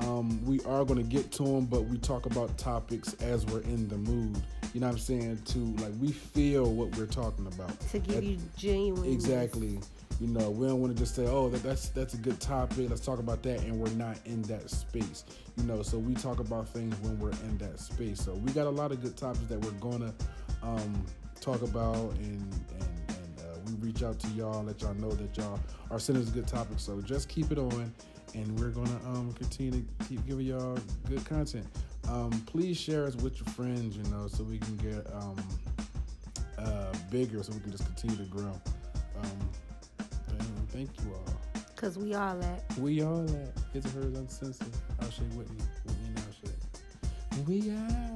Um, 0.00 0.42
we 0.46 0.60
are 0.60 0.84
going 0.84 0.96
to 0.96 1.02
get 1.02 1.30
to 1.32 1.42
them, 1.42 1.66
but 1.66 1.82
we 1.82 1.98
talk 1.98 2.24
about 2.26 2.56
topics 2.56 3.14
as 3.20 3.44
we're 3.46 3.60
in 3.60 3.86
the 3.88 3.98
mood. 3.98 4.40
You 4.72 4.80
know 4.80 4.86
what 4.86 4.94
I'm 4.94 4.98
saying? 4.98 5.42
To 5.46 5.58
like 5.82 5.92
we 6.00 6.12
feel 6.12 6.72
what 6.72 6.96
we're 6.96 7.06
talking 7.06 7.46
about. 7.46 7.78
To 7.90 7.98
give 7.98 8.18
At- 8.18 8.24
you 8.24 8.38
genuine 8.56 9.12
Exactly. 9.12 9.78
You 10.20 10.26
know, 10.26 10.50
we 10.50 10.66
don't 10.66 10.82
want 10.82 10.94
to 10.94 11.02
just 11.02 11.14
say, 11.14 11.26
"Oh, 11.26 11.48
that, 11.48 11.62
that's 11.62 11.88
that's 11.88 12.12
a 12.12 12.18
good 12.18 12.38
topic. 12.40 12.90
Let's 12.90 13.00
talk 13.00 13.20
about 13.20 13.42
that," 13.44 13.62
and 13.62 13.80
we're 13.80 13.88
not 13.90 14.18
in 14.26 14.42
that 14.42 14.68
space. 14.68 15.24
You 15.56 15.64
know, 15.64 15.82
so 15.82 15.96
we 15.96 16.12
talk 16.12 16.40
about 16.40 16.68
things 16.68 16.94
when 17.00 17.18
we're 17.18 17.30
in 17.30 17.56
that 17.58 17.80
space. 17.80 18.20
So 18.20 18.34
we 18.34 18.52
got 18.52 18.66
a 18.66 18.70
lot 18.70 18.92
of 18.92 19.00
good 19.00 19.16
topics 19.16 19.46
that 19.46 19.58
we're 19.64 19.70
gonna 19.72 20.12
um, 20.62 21.06
talk 21.40 21.62
about, 21.62 22.12
and 22.18 22.52
and, 22.70 22.88
and 23.08 23.40
uh, 23.40 23.58
we 23.66 23.86
reach 23.86 24.02
out 24.02 24.20
to 24.20 24.28
y'all, 24.28 24.62
let 24.62 24.82
y'all 24.82 24.92
know 24.94 25.10
that 25.10 25.34
y'all 25.38 25.58
are 25.90 25.98
sending 25.98 26.22
us 26.22 26.30
good 26.30 26.46
topics. 26.46 26.82
So 26.82 27.00
just 27.00 27.30
keep 27.30 27.50
it 27.50 27.58
on, 27.58 27.90
and 28.34 28.60
we're 28.60 28.68
gonna 28.68 29.00
um, 29.06 29.32
continue 29.32 29.72
to 29.72 30.04
keep 30.06 30.26
giving 30.26 30.44
y'all 30.44 30.78
good 31.08 31.24
content. 31.24 31.66
Um, 32.10 32.30
please 32.44 32.76
share 32.76 33.06
us 33.06 33.16
with 33.16 33.36
your 33.38 33.48
friends, 33.54 33.96
you 33.96 34.02
know, 34.12 34.26
so 34.28 34.44
we 34.44 34.58
can 34.58 34.76
get 34.76 35.06
um, 35.14 35.36
uh, 36.58 36.92
bigger, 37.10 37.42
so 37.42 37.54
we 37.54 37.60
can 37.60 37.70
just 37.70 37.86
continue 37.86 38.18
to 38.18 38.30
grow. 38.30 38.60
Um, 39.22 39.50
thank 40.72 40.90
you 41.00 41.12
all. 41.14 41.62
Cause 41.76 41.96
we 41.96 42.14
all 42.14 42.42
at. 42.42 42.78
We 42.78 43.02
all 43.02 43.24
at 43.24 43.56
or 43.72 43.84
Hers 43.92 44.14
Uncensored. 44.14 44.68
Oh, 45.02 45.10
I'll 45.10 45.30
Whitney. 45.30 45.62
Whitney 45.84 46.08
and 46.08 46.18
I'll 46.18 47.44
We 47.46 47.70
out. 47.70 48.09